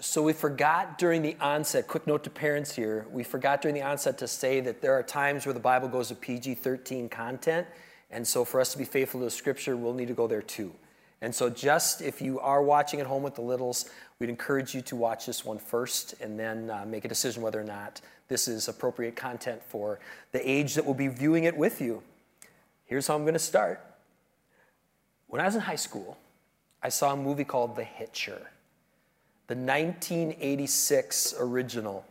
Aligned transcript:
So 0.00 0.22
we 0.22 0.32
forgot 0.32 0.96
during 0.96 1.20
the 1.20 1.36
onset, 1.42 1.86
quick 1.86 2.06
note 2.06 2.24
to 2.24 2.30
parents 2.30 2.74
here, 2.74 3.06
we 3.10 3.22
forgot 3.22 3.60
during 3.60 3.74
the 3.74 3.82
onset 3.82 4.16
to 4.18 4.28
say 4.28 4.60
that 4.60 4.80
there 4.80 4.94
are 4.94 5.02
times 5.02 5.44
where 5.44 5.52
the 5.52 5.60
Bible 5.60 5.88
goes 5.88 6.08
to 6.08 6.14
PG 6.14 6.54
13 6.54 7.10
content. 7.10 7.66
And 8.10 8.26
so 8.26 8.46
for 8.46 8.62
us 8.62 8.72
to 8.72 8.78
be 8.78 8.84
faithful 8.84 9.20
to 9.20 9.24
the 9.24 9.30
scripture, 9.30 9.76
we'll 9.76 9.92
need 9.92 10.08
to 10.08 10.14
go 10.14 10.26
there 10.26 10.40
too. 10.40 10.72
And 11.20 11.34
so, 11.34 11.50
just 11.50 12.00
if 12.00 12.22
you 12.22 12.40
are 12.40 12.62
watching 12.62 12.98
at 12.98 13.06
home 13.06 13.22
with 13.22 13.34
the 13.34 13.42
littles, 13.42 13.90
we'd 14.18 14.30
encourage 14.30 14.74
you 14.74 14.80
to 14.82 14.96
watch 14.96 15.26
this 15.26 15.44
one 15.44 15.58
first 15.58 16.14
and 16.18 16.40
then 16.40 16.70
uh, 16.70 16.86
make 16.86 17.04
a 17.04 17.08
decision 17.08 17.42
whether 17.42 17.60
or 17.60 17.64
not 17.64 18.00
this 18.28 18.48
is 18.48 18.68
appropriate 18.68 19.16
content 19.16 19.62
for 19.62 20.00
the 20.32 20.50
age 20.50 20.74
that 20.74 20.86
will 20.86 20.94
be 20.94 21.08
viewing 21.08 21.44
it 21.44 21.54
with 21.54 21.80
you. 21.82 22.02
Here's 22.86 23.06
how 23.06 23.16
I'm 23.16 23.24
going 23.24 23.34
to 23.34 23.38
start. 23.38 23.84
When 25.26 25.42
I 25.42 25.44
was 25.44 25.56
in 25.56 25.60
high 25.60 25.76
school, 25.76 26.16
I 26.82 26.88
saw 26.88 27.12
a 27.12 27.16
movie 27.16 27.44
called 27.44 27.76
The 27.76 27.84
Hitcher, 27.84 28.50
the 29.50 29.56
1986 29.56 31.34
original. 31.40 32.04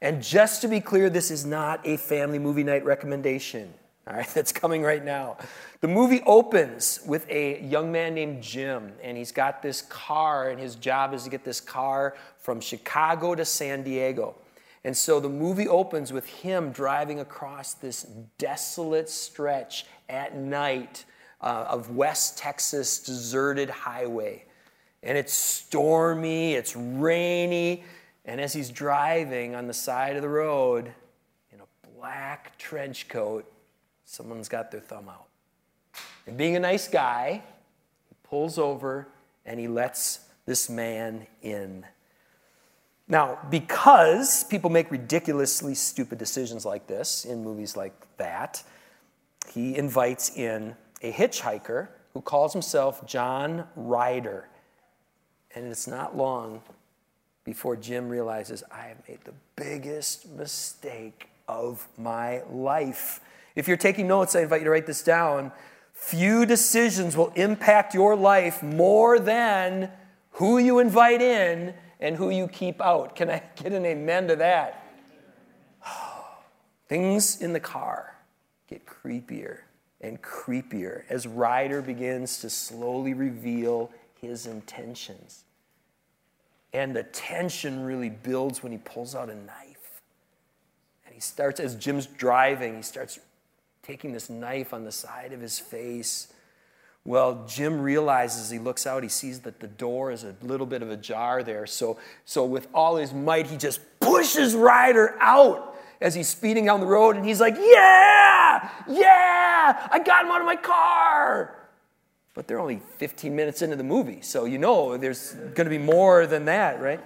And 0.00 0.22
just 0.22 0.60
to 0.60 0.68
be 0.68 0.80
clear, 0.80 1.10
this 1.10 1.32
is 1.32 1.44
not 1.44 1.80
a 1.84 1.96
family 1.96 2.38
movie 2.38 2.62
night 2.62 2.84
recommendation. 2.84 3.74
All 4.06 4.14
right, 4.14 4.28
that's 4.34 4.52
coming 4.52 4.84
right 4.84 5.04
now. 5.04 5.36
The 5.80 5.88
movie 5.88 6.22
opens 6.24 7.00
with 7.04 7.28
a 7.28 7.60
young 7.60 7.90
man 7.90 8.14
named 8.14 8.40
Jim, 8.40 8.92
and 9.02 9.16
he's 9.16 9.32
got 9.32 9.62
this 9.62 9.82
car, 9.82 10.50
and 10.50 10.60
his 10.60 10.76
job 10.76 11.12
is 11.12 11.24
to 11.24 11.30
get 11.30 11.42
this 11.42 11.60
car 11.60 12.14
from 12.38 12.60
Chicago 12.60 13.34
to 13.34 13.44
San 13.44 13.82
Diego. 13.82 14.36
And 14.84 14.96
so 14.96 15.18
the 15.18 15.28
movie 15.28 15.66
opens 15.66 16.12
with 16.12 16.26
him 16.26 16.70
driving 16.70 17.18
across 17.18 17.74
this 17.74 18.04
desolate 18.38 19.08
stretch 19.08 19.86
at 20.08 20.36
night 20.36 21.04
uh, 21.40 21.66
of 21.68 21.96
West 21.96 22.38
Texas 22.38 23.00
deserted 23.00 23.70
highway. 23.70 24.45
And 25.06 25.16
it's 25.16 25.32
stormy, 25.32 26.54
it's 26.54 26.74
rainy, 26.74 27.84
and 28.24 28.40
as 28.40 28.52
he's 28.52 28.70
driving 28.70 29.54
on 29.54 29.68
the 29.68 29.72
side 29.72 30.16
of 30.16 30.22
the 30.22 30.28
road 30.28 30.92
in 31.52 31.60
a 31.60 31.88
black 31.96 32.58
trench 32.58 33.06
coat, 33.06 33.48
someone's 34.04 34.48
got 34.48 34.72
their 34.72 34.80
thumb 34.80 35.08
out. 35.08 35.28
And 36.26 36.36
being 36.36 36.56
a 36.56 36.60
nice 36.60 36.88
guy, 36.88 37.44
he 38.08 38.16
pulls 38.24 38.58
over 38.58 39.06
and 39.44 39.60
he 39.60 39.68
lets 39.68 40.26
this 40.44 40.68
man 40.68 41.28
in. 41.40 41.86
Now, 43.06 43.38
because 43.48 44.42
people 44.42 44.70
make 44.70 44.90
ridiculously 44.90 45.76
stupid 45.76 46.18
decisions 46.18 46.64
like 46.64 46.88
this 46.88 47.24
in 47.24 47.44
movies 47.44 47.76
like 47.76 47.94
that, 48.16 48.60
he 49.52 49.76
invites 49.76 50.36
in 50.36 50.74
a 51.00 51.12
hitchhiker 51.12 51.90
who 52.12 52.20
calls 52.20 52.52
himself 52.52 53.06
John 53.06 53.68
Ryder. 53.76 54.48
And 55.56 55.66
it's 55.68 55.86
not 55.86 56.14
long 56.14 56.60
before 57.42 57.76
Jim 57.76 58.10
realizes, 58.10 58.62
I 58.70 58.88
have 58.88 58.98
made 59.08 59.20
the 59.24 59.32
biggest 59.56 60.28
mistake 60.28 61.30
of 61.48 61.88
my 61.96 62.42
life. 62.50 63.20
If 63.54 63.66
you're 63.66 63.78
taking 63.78 64.06
notes, 64.06 64.36
I 64.36 64.42
invite 64.42 64.60
you 64.60 64.64
to 64.66 64.70
write 64.70 64.86
this 64.86 65.02
down. 65.02 65.52
Few 65.94 66.44
decisions 66.44 67.16
will 67.16 67.32
impact 67.36 67.94
your 67.94 68.14
life 68.14 68.62
more 68.62 69.18
than 69.18 69.90
who 70.32 70.58
you 70.58 70.78
invite 70.78 71.22
in 71.22 71.72
and 72.00 72.16
who 72.16 72.28
you 72.28 72.48
keep 72.48 72.82
out. 72.82 73.16
Can 73.16 73.30
I 73.30 73.42
get 73.54 73.72
an 73.72 73.86
amen 73.86 74.28
to 74.28 74.36
that? 74.36 74.86
Things 76.86 77.40
in 77.40 77.54
the 77.54 77.60
car 77.60 78.14
get 78.68 78.84
creepier 78.84 79.60
and 80.02 80.20
creepier 80.20 81.04
as 81.08 81.26
Ryder 81.26 81.80
begins 81.80 82.40
to 82.40 82.50
slowly 82.50 83.14
reveal 83.14 83.90
his 84.20 84.46
intentions. 84.46 85.44
And 86.76 86.94
the 86.94 87.04
tension 87.04 87.84
really 87.86 88.10
builds 88.10 88.62
when 88.62 88.70
he 88.70 88.76
pulls 88.76 89.14
out 89.14 89.30
a 89.30 89.34
knife. 89.34 90.02
And 91.06 91.14
he 91.14 91.22
starts, 91.22 91.58
as 91.58 91.74
Jim's 91.74 92.04
driving, 92.04 92.76
he 92.76 92.82
starts 92.82 93.18
taking 93.82 94.12
this 94.12 94.28
knife 94.28 94.74
on 94.74 94.84
the 94.84 94.92
side 94.92 95.32
of 95.32 95.40
his 95.40 95.58
face. 95.58 96.34
Well, 97.02 97.46
Jim 97.48 97.80
realizes 97.80 98.50
he 98.50 98.58
looks 98.58 98.86
out, 98.86 99.02
he 99.02 99.08
sees 99.08 99.40
that 99.40 99.58
the 99.58 99.68
door 99.68 100.10
is 100.10 100.22
a 100.22 100.36
little 100.42 100.66
bit 100.66 100.82
of 100.82 100.90
a 100.90 100.98
jar 100.98 101.42
there. 101.42 101.66
So, 101.66 101.98
so 102.26 102.44
with 102.44 102.68
all 102.74 102.96
his 102.96 103.14
might, 103.14 103.46
he 103.46 103.56
just 103.56 103.80
pushes 103.98 104.54
Ryder 104.54 105.16
out 105.18 105.78
as 106.02 106.14
he's 106.14 106.28
speeding 106.28 106.66
down 106.66 106.80
the 106.80 106.86
road, 106.86 107.16
and 107.16 107.24
he's 107.24 107.40
like, 107.40 107.54
Yeah, 107.56 108.70
yeah, 108.86 109.88
I 109.90 109.98
got 110.04 110.26
him 110.26 110.30
out 110.30 110.40
of 110.42 110.46
my 110.46 110.56
car. 110.56 111.56
But 112.36 112.46
they're 112.46 112.60
only 112.60 112.82
15 112.98 113.34
minutes 113.34 113.62
into 113.62 113.76
the 113.76 113.82
movie, 113.82 114.20
so 114.20 114.44
you 114.44 114.58
know 114.58 114.98
there's 114.98 115.32
going 115.32 115.64
to 115.64 115.70
be 115.70 115.78
more 115.78 116.26
than 116.26 116.44
that, 116.44 116.82
right? 116.82 117.00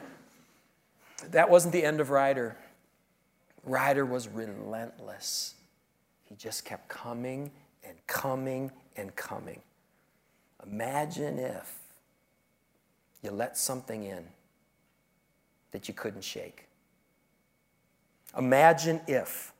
That 1.30 1.48
wasn't 1.48 1.72
the 1.72 1.84
end 1.84 2.00
of 2.00 2.10
Ryder. 2.10 2.56
Ryder 3.62 4.04
was 4.04 4.26
relentless. 4.26 5.54
He 6.24 6.34
just 6.34 6.64
kept 6.64 6.88
coming 6.88 7.52
and 7.84 7.96
coming 8.08 8.72
and 8.96 9.14
coming. 9.14 9.60
Imagine 10.66 11.38
if 11.38 11.78
you 13.22 13.30
let 13.30 13.56
something 13.56 14.02
in 14.02 14.24
that 15.70 15.86
you 15.86 15.94
couldn't 15.94 16.24
shake. 16.24 16.66
Imagine 18.36 19.00
if 19.06 19.52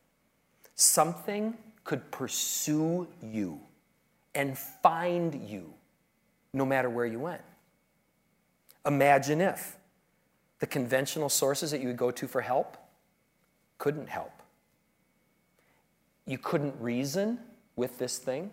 something 0.74 1.56
could 1.84 2.10
pursue 2.10 3.06
you 3.22 3.60
and 4.34 4.56
find 4.56 5.48
you 5.48 5.74
no 6.52 6.64
matter 6.64 6.88
where 6.90 7.06
you 7.06 7.18
went. 7.18 7.42
Imagine 8.86 9.40
if 9.40 9.76
the 10.58 10.66
conventional 10.66 11.28
sources 11.28 11.70
that 11.70 11.80
you 11.80 11.88
would 11.88 11.96
go 11.96 12.10
to 12.10 12.26
for 12.26 12.40
help 12.40 12.76
couldn't 13.78 14.08
help. 14.08 14.42
You 16.26 16.38
couldn't 16.38 16.74
reason 16.80 17.38
with 17.76 17.98
this 17.98 18.18
thing. 18.18 18.50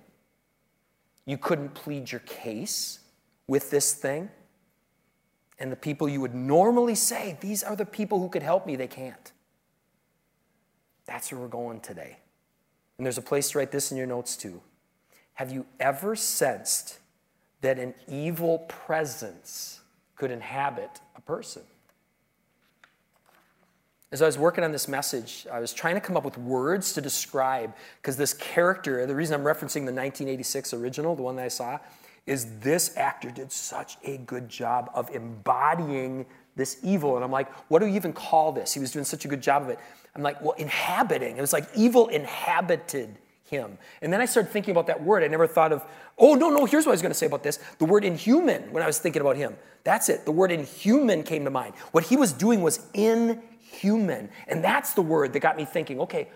You 1.25 1.37
couldn't 1.37 1.73
plead 1.73 2.11
your 2.11 2.21
case 2.21 2.99
with 3.47 3.69
this 3.69 3.93
thing. 3.93 4.29
And 5.59 5.71
the 5.71 5.75
people 5.75 6.07
you 6.07 6.21
would 6.21 6.35
normally 6.35 6.95
say, 6.95 7.37
these 7.41 7.63
are 7.63 7.75
the 7.75 7.85
people 7.85 8.19
who 8.19 8.29
could 8.29 8.43
help 8.43 8.65
me, 8.65 8.75
they 8.75 8.87
can't. 8.87 9.31
That's 11.05 11.31
where 11.31 11.41
we're 11.41 11.47
going 11.47 11.81
today. 11.81 12.17
And 12.97 13.05
there's 13.05 13.17
a 13.17 13.23
place 13.23 13.51
to 13.51 13.57
write 13.57 13.71
this 13.71 13.91
in 13.91 13.97
your 13.97 14.07
notes 14.07 14.37
too. 14.37 14.61
Have 15.37 15.51
you 15.51 15.67
ever 15.79 16.15
sensed 16.15 16.97
that 17.61 17.77
an 17.77 17.93
evil 18.07 18.57
presence 18.67 19.81
could 20.15 20.31
inhabit 20.31 20.89
a 21.15 21.21
person? 21.21 21.61
As 24.11 24.23
I 24.23 24.25
was 24.25 24.35
working 24.35 24.63
on 24.63 24.71
this 24.71 24.87
message, 24.87 25.45
I 25.53 25.59
was 25.59 25.73
trying 25.73 25.93
to 25.93 26.01
come 26.01 26.17
up 26.17 26.25
with 26.25 26.39
words 26.39 26.91
to 26.93 27.01
describe, 27.01 27.75
because 28.01 28.17
this 28.17 28.33
character, 28.33 29.05
the 29.05 29.13
reason 29.13 29.39
I'm 29.39 29.45
referencing 29.45 29.85
the 29.85 29.93
1986 29.93 30.73
original, 30.73 31.15
the 31.15 31.21
one 31.21 31.35
that 31.35 31.45
I 31.45 31.49
saw, 31.49 31.77
is 32.25 32.59
this 32.59 32.97
actor 32.97 33.29
did 33.29 33.51
such 33.51 33.97
a 34.05 34.17
good 34.17 34.49
job 34.49 34.89
of 34.95 35.07
embodying 35.11 36.25
this 36.55 36.79
evil. 36.81 37.15
And 37.15 37.23
I'm 37.23 37.31
like, 37.31 37.53
what 37.69 37.77
do 37.77 37.85
you 37.85 37.93
even 37.93 38.11
call 38.11 38.51
this? 38.53 38.73
He 38.73 38.79
was 38.79 38.91
doing 38.91 39.05
such 39.05 39.23
a 39.23 39.27
good 39.27 39.41
job 39.41 39.61
of 39.61 39.69
it. 39.69 39.77
I'm 40.15 40.23
like, 40.23 40.41
well, 40.41 40.53
inhabiting. 40.53 41.37
It 41.37 41.41
was 41.41 41.53
like 41.53 41.69
evil 41.75 42.07
inhabited 42.07 43.19
him. 43.49 43.77
And 44.01 44.13
then 44.13 44.21
I 44.21 44.25
started 44.25 44.51
thinking 44.51 44.71
about 44.71 44.87
that 44.87 45.03
word. 45.03 45.23
I 45.23 45.27
never 45.27 45.47
thought 45.47 45.71
of, 45.71 45.83
oh, 46.17 46.35
no, 46.35 46.49
no, 46.49 46.65
here's 46.65 46.85
what 46.85 46.91
I 46.91 46.93
was 46.93 47.01
going 47.01 47.11
to 47.11 47.17
say 47.17 47.25
about 47.25 47.43
this. 47.43 47.59
The 47.79 47.85
word 47.85 48.03
inhuman, 48.03 48.71
when 48.71 48.83
I 48.83 48.87
was 48.87 48.99
thinking 48.99 49.21
about 49.21 49.37
him. 49.37 49.55
That's 49.83 50.09
it. 50.09 50.25
The 50.25 50.31
word 50.31 50.51
inhuman 50.51 51.23
came 51.23 51.45
to 51.45 51.49
mind. 51.49 51.75
What 51.91 52.05
he 52.05 52.17
was 52.17 52.33
doing 52.33 52.61
was 52.61 52.85
inhuman. 52.93 54.29
And 54.47 54.63
that's 54.63 54.93
the 54.93 55.01
word 55.01 55.33
that 55.33 55.39
got 55.39 55.57
me 55.57 55.65
thinking, 55.65 55.99
okay, 56.01 56.27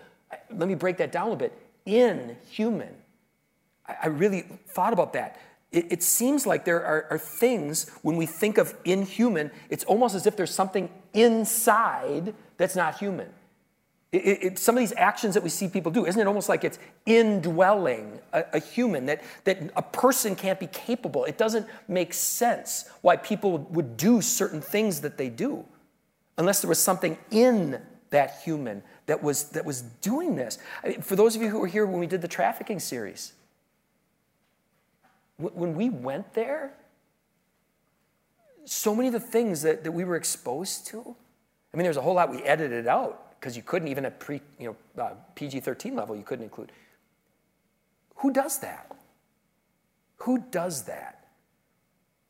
let 0.50 0.68
me 0.68 0.74
break 0.74 0.96
that 0.98 1.12
down 1.12 1.32
a 1.32 1.36
bit. 1.36 1.52
Inhuman. 1.84 2.94
I 3.86 4.06
really 4.06 4.42
thought 4.68 4.92
about 4.92 5.12
that. 5.12 5.40
It, 5.70 5.90
it 5.90 6.02
seems 6.02 6.46
like 6.46 6.64
there 6.64 6.84
are, 6.84 7.06
are 7.10 7.18
things, 7.18 7.90
when 8.02 8.16
we 8.16 8.26
think 8.26 8.58
of 8.58 8.74
inhuman, 8.84 9.50
it's 9.70 9.84
almost 9.84 10.14
as 10.14 10.26
if 10.26 10.36
there's 10.36 10.54
something 10.54 10.88
inside 11.12 12.34
that's 12.56 12.76
not 12.76 12.98
human. 12.98 13.28
It, 14.12 14.42
it, 14.42 14.58
some 14.58 14.76
of 14.76 14.80
these 14.80 14.92
actions 14.98 15.32
that 15.34 15.42
we 15.42 15.48
see 15.48 15.68
people 15.68 15.90
do, 15.90 16.04
isn't 16.04 16.20
it 16.20 16.26
almost 16.26 16.48
like 16.48 16.64
it's 16.64 16.78
indwelling 17.06 18.20
a, 18.34 18.44
a, 18.52 18.58
human, 18.58 19.06
that, 19.06 19.22
that 19.44 19.58
a 19.74 19.80
person 19.80 20.36
can't 20.36 20.60
be 20.60 20.66
capable? 20.66 21.24
It 21.24 21.38
doesn't 21.38 21.66
make 21.88 22.12
sense 22.12 22.90
why 23.00 23.16
people 23.16 23.58
would 23.70 23.96
do 23.96 24.20
certain 24.20 24.60
things 24.60 25.00
that 25.00 25.16
they 25.16 25.30
do 25.30 25.64
unless 26.36 26.60
there 26.60 26.68
was 26.68 26.78
something 26.78 27.16
in 27.30 27.80
that 28.10 28.42
human 28.44 28.82
that 29.06 29.22
was, 29.22 29.44
that 29.50 29.64
was 29.64 29.80
doing 29.80 30.36
this. 30.36 30.58
I 30.84 30.88
mean, 30.88 31.00
for 31.00 31.16
those 31.16 31.34
of 31.34 31.40
you 31.40 31.48
who 31.48 31.58
were 31.58 31.66
here 31.66 31.86
when 31.86 31.98
we 31.98 32.06
did 32.06 32.20
the 32.20 32.28
trafficking 32.28 32.80
series, 32.80 33.32
when 35.38 35.74
we 35.74 35.88
went 35.88 36.34
there, 36.34 36.74
so 38.66 38.94
many 38.94 39.08
of 39.08 39.14
the 39.14 39.20
things 39.20 39.62
that, 39.62 39.84
that 39.84 39.92
we 39.92 40.04
were 40.04 40.16
exposed 40.16 40.86
to, 40.88 41.16
I 41.72 41.76
mean, 41.78 41.84
there's 41.84 41.96
a 41.96 42.02
whole 42.02 42.14
lot 42.14 42.30
we 42.30 42.42
edited 42.42 42.86
out 42.86 43.31
because 43.42 43.56
you 43.56 43.62
couldn't 43.64 43.88
even 43.88 44.04
at 44.04 44.20
pre, 44.20 44.40
you 44.60 44.76
know, 44.96 45.02
uh, 45.02 45.14
PG-13 45.34 45.96
level, 45.96 46.14
you 46.14 46.22
couldn't 46.22 46.44
include. 46.44 46.70
Who 48.18 48.32
does 48.32 48.60
that? 48.60 48.94
Who 50.18 50.38
does 50.52 50.84
that? 50.84 51.26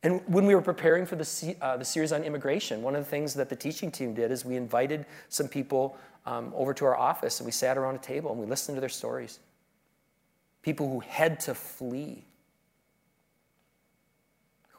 And 0.01 0.21
when 0.25 0.47
we 0.47 0.55
were 0.55 0.61
preparing 0.61 1.05
for 1.05 1.15
the, 1.15 1.55
uh, 1.61 1.77
the 1.77 1.85
series 1.85 2.11
on 2.11 2.23
immigration, 2.23 2.81
one 2.81 2.95
of 2.95 3.03
the 3.05 3.09
things 3.09 3.35
that 3.35 3.47
the 3.47 3.55
teaching 3.55 3.91
team 3.91 4.15
did 4.15 4.31
is 4.31 4.43
we 4.43 4.55
invited 4.55 5.05
some 5.29 5.47
people 5.47 5.95
um, 6.25 6.51
over 6.55 6.73
to 6.73 6.85
our 6.85 6.97
office 6.97 7.39
and 7.39 7.45
we 7.45 7.51
sat 7.51 7.77
around 7.77 7.93
a 7.93 7.99
table 7.99 8.31
and 8.31 8.39
we 8.39 8.47
listened 8.47 8.75
to 8.75 8.79
their 8.79 8.89
stories. 8.89 9.37
People 10.63 10.89
who 10.89 10.99
had 11.01 11.39
to 11.41 11.53
flee. 11.53 12.25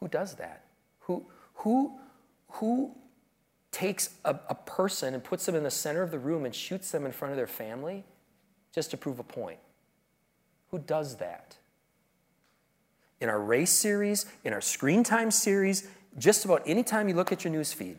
Who 0.00 0.08
does 0.08 0.34
that? 0.34 0.64
Who, 1.02 1.25
who, 1.54 1.92
who 2.48 2.90
takes 3.75 4.11
a, 4.25 4.38
a 4.49 4.55
person 4.55 5.15
and 5.15 5.25
puts 5.25 5.47
them 5.47 5.56
in 5.56 5.65
the 5.65 5.71
center 5.71 6.03
of 6.03 6.12
the 6.12 6.19
room 6.19 6.44
and 6.44 6.55
shoots 6.55 6.93
them 6.93 7.05
in 7.05 7.11
front 7.11 7.32
of 7.32 7.37
their 7.37 7.49
family 7.49 8.05
just 8.73 8.93
to 8.93 8.97
prove 8.97 9.19
a 9.19 9.25
point? 9.25 9.59
Who 10.71 10.79
does 10.79 11.17
that? 11.17 11.56
In 13.21 13.29
our 13.29 13.41
race 13.41 13.73
series, 13.73 14.26
in 14.44 14.53
our 14.53 14.61
screen 14.61 15.03
time 15.03 15.32
series, 15.32 15.88
just 16.17 16.44
about 16.44 16.62
any 16.67 16.85
time 16.85 17.09
you 17.09 17.15
look 17.15 17.32
at 17.32 17.43
your 17.43 17.53
news 17.53 17.73
feed, 17.73 17.99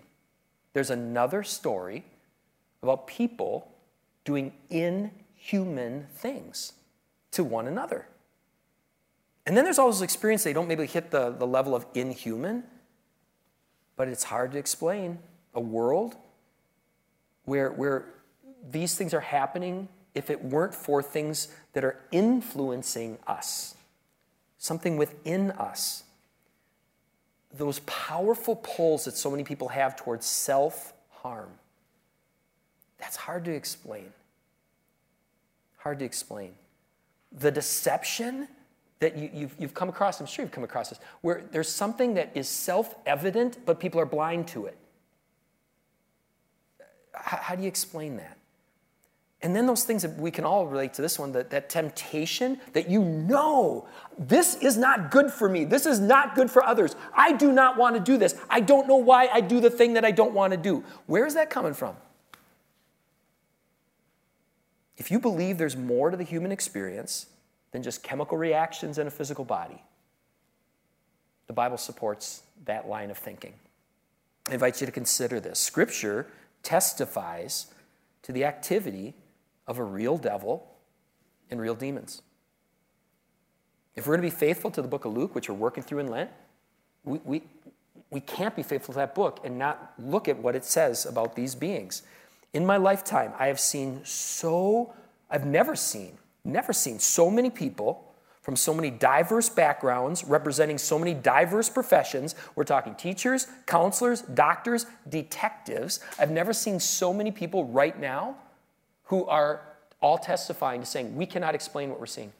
there's 0.71 0.89
another 0.89 1.43
story 1.43 2.05
about 2.81 3.05
people 3.05 3.69
doing 4.23 4.53
inhuman 4.69 6.07
things 6.15 6.73
to 7.31 7.43
one 7.43 7.67
another. 7.67 8.07
And 9.45 9.57
then 9.57 9.65
there's 9.65 9.77
all 9.77 9.87
those 9.87 10.01
experiences, 10.01 10.45
they 10.45 10.53
don't 10.53 10.67
maybe 10.67 10.85
hit 10.85 11.11
the, 11.11 11.31
the 11.31 11.45
level 11.45 11.75
of 11.75 11.85
inhuman, 11.93 12.63
but 13.97 14.07
it's 14.07 14.23
hard 14.23 14.53
to 14.53 14.57
explain 14.57 15.19
a 15.55 15.61
world 15.61 16.15
where, 17.45 17.71
where 17.71 18.05
these 18.69 18.95
things 18.95 19.13
are 19.13 19.21
happening 19.21 19.87
if 20.13 20.29
it 20.29 20.43
weren't 20.43 20.73
for 20.73 21.03
things 21.03 21.49
that 21.73 21.83
are 21.83 21.99
influencing 22.11 23.17
us, 23.27 23.75
something 24.57 24.97
within 24.97 25.51
us. 25.51 26.03
Those 27.53 27.79
powerful 27.79 28.55
pulls 28.57 29.05
that 29.05 29.15
so 29.15 29.29
many 29.31 29.43
people 29.43 29.69
have 29.69 29.95
towards 29.95 30.25
self 30.25 30.93
harm. 31.09 31.49
That's 32.97 33.15
hard 33.15 33.45
to 33.45 33.51
explain. 33.51 34.11
Hard 35.77 35.99
to 35.99 36.05
explain. 36.05 36.53
The 37.31 37.51
deception 37.51 38.47
that 38.99 39.17
you, 39.17 39.29
have 39.47 39.55
you've 39.59 39.73
come 39.73 39.89
across, 39.89 40.19
I'm 40.19 40.25
sure 40.25 40.43
you've 40.43 40.51
come 40.51 40.63
across 40.63 40.89
this, 40.89 40.99
where 41.21 41.43
there's 41.51 41.69
something 41.69 42.13
that 42.15 42.31
is 42.33 42.47
self 42.47 42.95
evident, 43.05 43.59
but 43.65 43.79
people 43.79 43.99
are 43.99 44.05
blind 44.05 44.47
to 44.49 44.65
it. 44.65 44.77
How, 47.17 47.55
do 47.55 47.61
you 47.61 47.67
explain 47.67 48.17
that? 48.17 48.37
And 49.41 49.55
then 49.55 49.67
those 49.67 49.83
things 49.83 50.01
that 50.01 50.17
we 50.17 50.31
can 50.31 50.43
all 50.43 50.65
relate 50.65 50.93
to 50.95 51.01
this 51.01 51.19
one 51.19 51.31
that, 51.33 51.51
that 51.51 51.69
temptation 51.69 52.59
that 52.73 52.89
you 52.89 53.03
know, 53.03 53.87
this 54.17 54.55
is 54.55 54.77
not 54.77 55.11
good 55.11 55.31
for 55.31 55.47
me. 55.47 55.65
This 55.65 55.85
is 55.85 55.99
not 55.99 56.35
good 56.35 56.49
for 56.49 56.63
others. 56.63 56.95
I 57.13 57.33
do 57.33 57.51
not 57.51 57.77
want 57.77 57.95
to 57.95 58.01
do 58.01 58.17
this. 58.17 58.35
I 58.49 58.59
don't 58.59 58.87
know 58.87 58.95
why 58.95 59.27
I 59.27 59.41
do 59.41 59.59
the 59.59 59.69
thing 59.69 59.93
that 59.93 60.05
I 60.05 60.11
don't 60.11 60.33
want 60.33 60.51
to 60.51 60.57
do. 60.57 60.83
Where 61.05 61.25
is 61.25 61.35
that 61.35 61.49
coming 61.49 61.73
from? 61.73 61.95
If 64.97 65.11
you 65.11 65.19
believe 65.19 65.57
there's 65.57 65.77
more 65.77 66.09
to 66.09 66.17
the 66.17 66.23
human 66.23 66.51
experience 66.51 67.27
than 67.71 67.83
just 67.83 68.01
chemical 68.01 68.37
reactions 68.37 68.97
in 68.97 69.05
a 69.05 69.11
physical 69.11 69.45
body, 69.45 69.83
the 71.47 71.53
Bible 71.53 71.77
supports 71.77 72.41
that 72.65 72.87
line 72.87 73.11
of 73.11 73.17
thinking. 73.17 73.53
I 74.49 74.53
invite 74.53 74.79
you 74.79 74.85
to 74.85 74.91
consider 74.91 75.39
this. 75.39 75.59
Scripture 75.59 76.27
testifies 76.65 77.67
to 78.23 78.33
the 78.33 78.43
activity 78.43 79.13
of 79.67 79.77
a 79.79 79.83
real 79.83 80.17
devil 80.17 80.67
and 81.49 81.61
real 81.61 81.75
demons. 81.75 82.21
If 83.95 84.05
we're 84.05 84.17
going 84.17 84.29
to 84.29 84.35
be 84.35 84.39
faithful 84.39 84.71
to 84.71 84.81
the 84.81 84.87
book 84.87 85.05
of 85.05 85.13
Luke, 85.13 85.33
which 85.33 85.47
we're 85.47 85.55
working 85.55 85.83
through 85.83 85.99
in 85.99 86.07
Lent, 86.07 86.29
we, 87.05 87.19
we, 87.23 87.43
we 88.09 88.19
can't 88.19 88.55
be 88.55 88.63
faithful 88.63 88.93
to 88.93 88.99
that 88.99 89.15
book 89.15 89.39
and 89.45 89.57
not 89.57 89.93
look 89.97 90.27
at 90.27 90.37
what 90.37 90.55
it 90.55 90.65
says 90.65 91.05
about 91.05 91.35
these 91.35 91.55
beings. 91.55 92.01
In 92.53 92.65
my 92.65 92.77
lifetime, 92.77 93.31
I 93.39 93.47
have 93.47 93.59
seen 93.59 94.01
so, 94.03 94.93
I've 95.29 95.45
never 95.45 95.75
seen, 95.75 96.17
never 96.43 96.73
seen 96.73 96.99
so 96.99 97.29
many 97.29 97.49
people 97.49 98.04
from 98.45 98.55
so 98.55 98.75
many 98.75 98.91
diverse 98.91 99.49
backgrounds, 99.49 100.23
representing 100.23 100.77
so 100.77 100.99
many 100.99 101.15
diverse 101.15 101.67
professions. 101.67 102.35
We're 102.53 102.63
talking 102.63 102.93
teachers, 102.93 103.47
counselors, 103.65 104.21
doctors, 104.21 104.85
detectives. 105.09 105.99
I've 106.19 106.29
never 106.29 106.53
seen 106.53 106.79
so 106.79 107.11
many 107.11 107.31
people 107.31 107.65
right 107.65 107.99
now 107.99 108.35
who 109.05 109.25
are 109.25 109.61
all 109.99 110.19
testifying 110.19 110.81
to 110.81 110.85
saying, 110.85 111.15
we 111.15 111.25
cannot 111.25 111.55
explain 111.55 111.89
what 111.89 111.99
we're 111.99 112.05
seeing. 112.05 112.31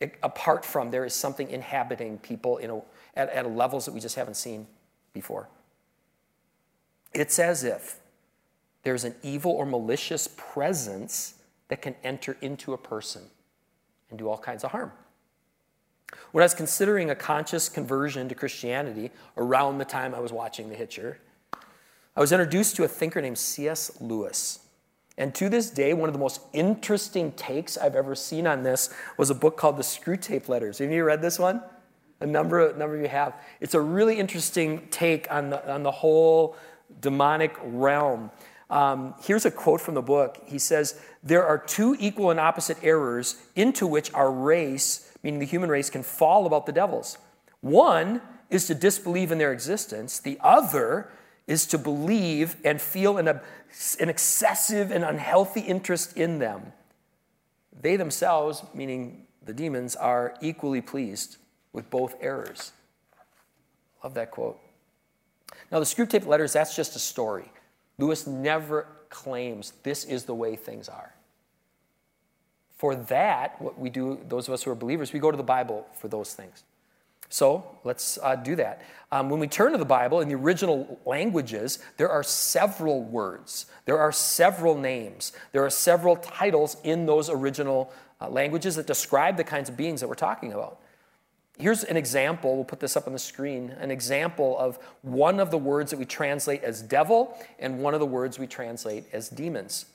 It, 0.00 0.14
apart 0.22 0.64
from 0.64 0.90
there 0.90 1.04
is 1.04 1.12
something 1.12 1.50
inhabiting 1.50 2.16
people 2.16 2.56
in 2.56 2.70
a, 2.70 2.80
at, 3.14 3.28
at 3.28 3.50
levels 3.50 3.84
that 3.84 3.92
we 3.92 4.00
just 4.00 4.16
haven't 4.16 4.38
seen 4.38 4.66
before. 5.12 5.50
It's 7.12 7.38
as 7.38 7.62
if 7.62 8.00
there's 8.84 9.04
an 9.04 9.16
evil 9.22 9.52
or 9.52 9.66
malicious 9.66 10.30
presence 10.34 11.34
that 11.68 11.82
can 11.82 11.94
enter 12.02 12.38
into 12.40 12.72
a 12.72 12.78
person 12.78 13.24
and 14.10 14.18
do 14.18 14.28
all 14.28 14.38
kinds 14.38 14.64
of 14.64 14.70
harm. 14.70 14.92
When 16.32 16.42
I 16.42 16.46
was 16.46 16.54
considering 16.54 17.10
a 17.10 17.14
conscious 17.14 17.68
conversion 17.68 18.28
to 18.28 18.34
Christianity 18.34 19.10
around 19.36 19.78
the 19.78 19.84
time 19.84 20.14
I 20.14 20.20
was 20.20 20.32
watching 20.32 20.68
The 20.68 20.74
Hitcher, 20.74 21.18
I 22.16 22.20
was 22.20 22.32
introduced 22.32 22.76
to 22.76 22.84
a 22.84 22.88
thinker 22.88 23.20
named 23.20 23.38
C.S. 23.38 24.00
Lewis. 24.00 24.60
And 25.16 25.34
to 25.34 25.48
this 25.48 25.68
day, 25.70 25.92
one 25.94 26.08
of 26.08 26.12
the 26.12 26.18
most 26.18 26.40
interesting 26.52 27.32
takes 27.32 27.76
I've 27.76 27.96
ever 27.96 28.14
seen 28.14 28.46
on 28.46 28.62
this 28.62 28.92
was 29.16 29.30
a 29.30 29.34
book 29.34 29.56
called 29.56 29.76
The 29.76 29.82
Screwtape 29.82 30.48
Letters. 30.48 30.78
Have 30.78 30.90
you 30.90 31.04
read 31.04 31.20
this 31.20 31.38
one? 31.38 31.62
A 32.20 32.26
number, 32.26 32.68
a 32.68 32.76
number 32.76 32.96
of 32.96 33.02
you 33.02 33.08
have. 33.08 33.34
It's 33.60 33.74
a 33.74 33.80
really 33.80 34.18
interesting 34.18 34.88
take 34.90 35.30
on 35.30 35.50
the, 35.50 35.72
on 35.72 35.82
the 35.82 35.90
whole 35.90 36.56
demonic 37.00 37.56
realm. 37.62 38.30
Um, 38.70 39.14
here's 39.22 39.44
a 39.44 39.50
quote 39.50 39.80
from 39.80 39.94
the 39.94 40.02
book. 40.02 40.42
He 40.46 40.58
says, 40.58 41.00
There 41.28 41.44
are 41.44 41.58
two 41.58 41.94
equal 42.00 42.30
and 42.30 42.40
opposite 42.40 42.78
errors 42.82 43.36
into 43.54 43.86
which 43.86 44.10
our 44.14 44.32
race, 44.32 45.12
meaning 45.22 45.40
the 45.40 45.44
human 45.44 45.68
race, 45.68 45.90
can 45.90 46.02
fall 46.02 46.46
about 46.46 46.64
the 46.64 46.72
devils. 46.72 47.18
One 47.60 48.22
is 48.48 48.66
to 48.68 48.74
disbelieve 48.74 49.30
in 49.30 49.36
their 49.36 49.52
existence, 49.52 50.20
the 50.20 50.38
other 50.40 51.10
is 51.46 51.66
to 51.66 51.76
believe 51.76 52.56
and 52.64 52.80
feel 52.80 53.18
an, 53.18 53.28
an 53.28 54.08
excessive 54.08 54.90
and 54.90 55.04
unhealthy 55.04 55.60
interest 55.60 56.16
in 56.16 56.38
them. 56.38 56.72
They 57.78 57.96
themselves, 57.96 58.62
meaning 58.72 59.26
the 59.44 59.52
demons, 59.52 59.96
are 59.96 60.34
equally 60.40 60.80
pleased 60.80 61.36
with 61.74 61.90
both 61.90 62.14
errors. 62.22 62.72
Love 64.02 64.14
that 64.14 64.30
quote. 64.30 64.58
Now, 65.70 65.78
the 65.78 65.84
Screwtape 65.84 66.24
Letters, 66.24 66.54
that's 66.54 66.74
just 66.74 66.96
a 66.96 66.98
story. 66.98 67.52
Lewis 67.98 68.26
never 68.26 68.86
claims 69.10 69.74
this 69.82 70.04
is 70.04 70.24
the 70.24 70.34
way 70.34 70.56
things 70.56 70.88
are. 70.88 71.12
For 72.78 72.94
that, 72.94 73.60
what 73.60 73.78
we 73.78 73.90
do, 73.90 74.20
those 74.28 74.48
of 74.48 74.54
us 74.54 74.62
who 74.62 74.70
are 74.70 74.76
believers, 74.76 75.12
we 75.12 75.18
go 75.18 75.30
to 75.30 75.36
the 75.36 75.42
Bible 75.42 75.86
for 75.92 76.08
those 76.08 76.32
things. 76.32 76.62
So 77.28 77.78
let's 77.84 78.18
uh, 78.22 78.36
do 78.36 78.56
that. 78.56 78.82
Um, 79.12 79.28
when 79.28 79.40
we 79.40 79.48
turn 79.48 79.72
to 79.72 79.78
the 79.78 79.84
Bible 79.84 80.20
in 80.20 80.28
the 80.28 80.34
original 80.34 80.98
languages, 81.04 81.78
there 81.96 82.08
are 82.08 82.22
several 82.22 83.02
words, 83.02 83.66
there 83.84 83.98
are 83.98 84.12
several 84.12 84.78
names, 84.78 85.32
there 85.52 85.64
are 85.64 85.70
several 85.70 86.16
titles 86.16 86.76
in 86.84 87.04
those 87.04 87.28
original 87.28 87.92
uh, 88.20 88.28
languages 88.28 88.76
that 88.76 88.86
describe 88.86 89.36
the 89.36 89.44
kinds 89.44 89.68
of 89.68 89.76
beings 89.76 90.00
that 90.00 90.08
we're 90.08 90.14
talking 90.14 90.52
about. 90.52 90.78
Here's 91.58 91.82
an 91.82 91.96
example, 91.96 92.54
we'll 92.54 92.64
put 92.64 92.80
this 92.80 92.96
up 92.96 93.06
on 93.06 93.12
the 93.12 93.18
screen, 93.18 93.70
an 93.80 93.90
example 93.90 94.56
of 94.58 94.78
one 95.02 95.40
of 95.40 95.50
the 95.50 95.58
words 95.58 95.90
that 95.90 95.98
we 95.98 96.04
translate 96.04 96.62
as 96.62 96.80
devil 96.80 97.36
and 97.58 97.80
one 97.80 97.94
of 97.94 98.00
the 98.00 98.06
words 98.06 98.38
we 98.38 98.46
translate 98.46 99.04
as 99.12 99.28
demons. 99.28 99.86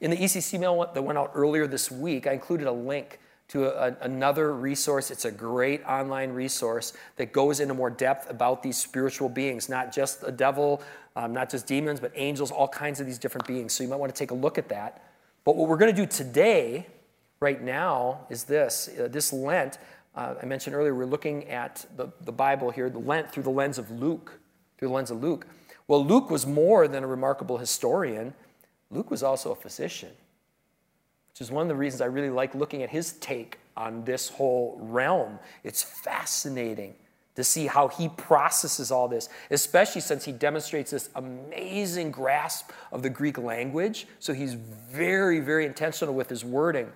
In 0.00 0.10
the 0.12 0.16
ECC 0.16 0.60
mail 0.60 0.88
that 0.92 1.02
went 1.02 1.18
out 1.18 1.32
earlier 1.34 1.66
this 1.66 1.90
week, 1.90 2.26
I 2.26 2.32
included 2.32 2.66
a 2.68 2.72
link 2.72 3.18
to 3.48 3.66
a, 3.66 3.96
another 4.02 4.54
resource. 4.54 5.10
It's 5.10 5.24
a 5.24 5.30
great 5.30 5.82
online 5.84 6.30
resource 6.32 6.92
that 7.16 7.32
goes 7.32 7.60
into 7.60 7.74
more 7.74 7.90
depth 7.90 8.30
about 8.30 8.62
these 8.62 8.76
spiritual 8.76 9.28
beings, 9.28 9.68
not 9.68 9.92
just 9.92 10.22
a 10.22 10.30
devil, 10.30 10.82
um, 11.16 11.32
not 11.32 11.50
just 11.50 11.66
demons, 11.66 11.98
but 11.98 12.12
angels, 12.14 12.50
all 12.52 12.68
kinds 12.68 13.00
of 13.00 13.06
these 13.06 13.18
different 13.18 13.46
beings. 13.46 13.72
So 13.72 13.82
you 13.82 13.90
might 13.90 13.98
want 13.98 14.14
to 14.14 14.18
take 14.18 14.30
a 14.30 14.34
look 14.34 14.58
at 14.58 14.68
that. 14.68 15.02
But 15.44 15.56
what 15.56 15.68
we're 15.68 15.78
going 15.78 15.94
to 15.94 16.00
do 16.00 16.06
today, 16.06 16.86
right 17.40 17.60
now, 17.60 18.26
is 18.28 18.44
this. 18.44 18.90
Uh, 19.00 19.08
this 19.08 19.32
Lent, 19.32 19.78
uh, 20.14 20.34
I 20.40 20.46
mentioned 20.46 20.76
earlier, 20.76 20.94
we're 20.94 21.06
looking 21.06 21.48
at 21.48 21.86
the, 21.96 22.08
the 22.20 22.32
Bible 22.32 22.70
here, 22.70 22.88
the 22.90 22.98
Lent, 22.98 23.32
through 23.32 23.44
the 23.44 23.50
lens 23.50 23.78
of 23.78 23.90
Luke, 23.90 24.38
through 24.78 24.88
the 24.88 24.94
lens 24.94 25.10
of 25.10 25.20
Luke. 25.22 25.46
Well, 25.88 26.04
Luke 26.04 26.30
was 26.30 26.46
more 26.46 26.86
than 26.86 27.02
a 27.02 27.06
remarkable 27.06 27.56
historian, 27.56 28.34
Luke 28.90 29.10
was 29.10 29.22
also 29.22 29.52
a 29.52 29.56
physician, 29.56 30.10
which 31.30 31.40
is 31.40 31.50
one 31.50 31.62
of 31.62 31.68
the 31.68 31.74
reasons 31.74 32.00
I 32.00 32.06
really 32.06 32.30
like 32.30 32.54
looking 32.54 32.82
at 32.82 32.90
his 32.90 33.12
take 33.14 33.58
on 33.76 34.04
this 34.04 34.28
whole 34.28 34.78
realm. 34.80 35.38
It's 35.62 35.82
fascinating 35.82 36.94
to 37.38 37.44
see 37.44 37.68
how 37.68 37.86
he 37.86 38.08
processes 38.08 38.90
all 38.90 39.06
this, 39.06 39.28
especially 39.50 40.00
since 40.00 40.24
he 40.24 40.32
demonstrates 40.32 40.90
this 40.90 41.08
amazing 41.14 42.10
grasp 42.10 42.72
of 42.90 43.02
the 43.02 43.10
Greek 43.10 43.38
language. 43.38 44.08
So 44.18 44.32
he's 44.32 44.54
very, 44.54 45.38
very 45.38 45.64
intentional 45.64 46.14
with 46.14 46.28
his 46.28 46.44
wording. 46.44 46.90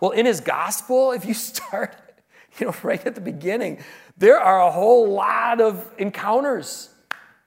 Well, 0.00 0.12
in 0.12 0.24
his 0.24 0.40
gospel, 0.40 1.10
if 1.10 1.24
you 1.24 1.34
start 1.34 1.96
you 2.58 2.66
know, 2.66 2.74
right 2.82 3.04
at 3.04 3.16
the 3.16 3.20
beginning, 3.20 3.78
there 4.16 4.38
are 4.38 4.60
a 4.60 4.70
whole 4.70 5.12
lot 5.12 5.60
of 5.60 5.84
encounters 5.98 6.90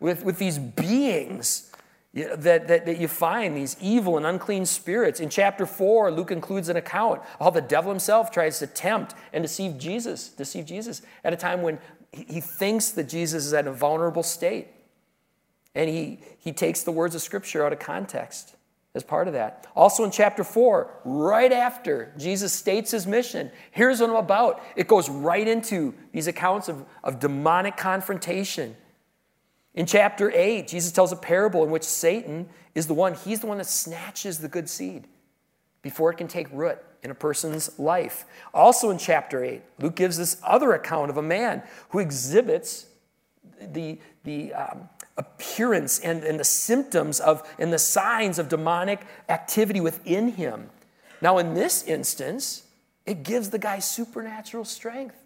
with, 0.01 0.25
with 0.25 0.38
these 0.38 0.60
beings 0.60 1.71
that, 2.13 2.68
that, 2.68 2.86
that 2.86 3.00
you 3.00 3.08
find, 3.08 3.56
these 3.56 3.77
evil 3.80 4.18
and 4.18 4.25
unclean 4.25 4.65
spirits. 4.65 5.20
In 5.20 5.30
chapter 5.30 5.65
4, 5.65 6.12
Luke 6.12 6.32
includes 6.32 6.68
an 6.68 6.75
account 6.75 7.22
of 7.22 7.46
how 7.46 7.50
the 7.50 7.62
devil 7.62 7.89
himself 7.89 8.32
tries 8.32 8.60
to 8.60 8.68
tempt 8.68 9.15
and 9.32 9.44
deceive 9.44 9.77
Jesus, 9.77 10.30
deceive 10.30 10.65
Jesus 10.65 11.01
at 11.24 11.32
a 11.32 11.38
time 11.38 11.62
when 11.62 11.80
he 12.12 12.41
thinks 12.41 12.91
that 12.91 13.08
Jesus 13.08 13.46
is 13.46 13.53
at 13.53 13.65
a 13.65 13.72
vulnerable 13.72 14.24
state. 14.24 14.68
And 15.74 15.89
he, 15.89 16.20
he 16.38 16.51
takes 16.51 16.84
the 16.84 16.91
words 16.91 17.15
of 17.15 17.22
Scripture 17.22 17.65
out 17.65 17.72
of 17.72 17.80
context 17.80 18.56
as 18.94 19.03
part 19.03 19.27
of 19.27 19.34
that. 19.34 19.68
Also 19.74 20.03
in 20.03 20.12
chapter 20.12 20.44
4, 20.44 21.00
right 21.06 21.53
after 21.53 22.13
Jesus 22.18 22.51
states 22.51 22.91
his 22.91 23.08
mission, 23.08 23.50
here's 23.72 24.01
what 24.01 24.10
I'm 24.10 24.18
about. 24.18 24.62
It 24.75 24.89
goes 24.89 25.10
right 25.10 25.48
into 25.48 25.94
these 26.12 26.27
accounts 26.27 26.68
of, 26.68 26.84
of 27.06 27.20
demonic 27.20 27.77
confrontation. 27.77 28.75
In 29.74 29.86
chapter 29.86 30.32
8, 30.32 30.68
Jesus 30.68 30.92
tells 30.92 31.12
a 31.12 31.16
parable 31.16 31.63
in 31.63 31.72
which 31.72 31.84
Satan 31.84 32.50
is 32.75 32.88
the 32.88 32.94
one, 32.94 33.13
he's 33.13 33.40
the 33.40 33.48
one 33.48 33.58
that 33.58 33.68
snatches 33.68 34.40
the 34.40 34.48
good 34.48 34.70
seed 34.70 35.08
before 35.82 36.12
it 36.12 36.18
can 36.18 36.28
take 36.28 36.48
root 36.51 36.78
in 37.04 37.12
a 37.12 37.16
person's 37.16 37.80
life. 37.80 38.25
Also 38.54 38.90
in 38.90 38.98
chapter 38.98 39.44
8, 39.44 39.62
Luke 39.80 39.96
gives 39.96 40.18
this 40.18 40.40
other 40.44 40.74
account 40.74 41.10
of 41.10 41.18
a 41.18 41.22
man 41.22 41.63
who 41.90 42.00
exhibits 42.00 42.88
the, 43.60 44.00
the 44.24 44.54
um, 44.54 44.90
appearance 45.18 46.00
and, 46.00 46.24
and 46.24 46.40
the 46.40 46.44
symptoms 46.44 47.20
of 47.20 47.48
and 47.60 47.72
the 47.72 47.80
signs 47.80 48.40
of 48.40 48.50
demonic 48.50 49.01
activity 49.30 49.80
within 49.80 50.30
him. 50.30 50.70
Now, 51.22 51.38
in 51.38 51.54
this 51.54 51.84
instance, 51.84 52.63
it 53.06 53.24
gives 53.24 53.50
the 53.50 53.60
guy 53.60 53.80
supernatural 53.80 54.66
strength. 54.66 55.21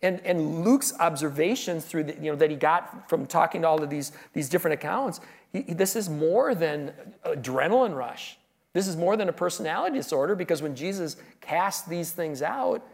And, 0.00 0.20
and 0.24 0.64
Luke's 0.64 0.92
observations 1.00 1.84
through 1.84 2.04
the, 2.04 2.14
you 2.14 2.30
know, 2.30 2.36
that 2.36 2.50
he 2.50 2.56
got 2.56 3.08
from 3.08 3.26
talking 3.26 3.62
to 3.62 3.68
all 3.68 3.82
of 3.82 3.90
these, 3.90 4.12
these 4.32 4.48
different 4.48 4.74
accounts, 4.74 5.20
he, 5.52 5.62
this 5.62 5.96
is 5.96 6.08
more 6.08 6.54
than 6.54 6.92
adrenaline 7.24 7.96
rush. 7.96 8.38
This 8.74 8.86
is 8.86 8.96
more 8.96 9.16
than 9.16 9.28
a 9.28 9.32
personality 9.32 9.96
disorder 9.96 10.36
because 10.36 10.62
when 10.62 10.76
Jesus 10.76 11.16
casts 11.40 11.88
these 11.88 12.12
things 12.12 12.42
out, 12.42 12.86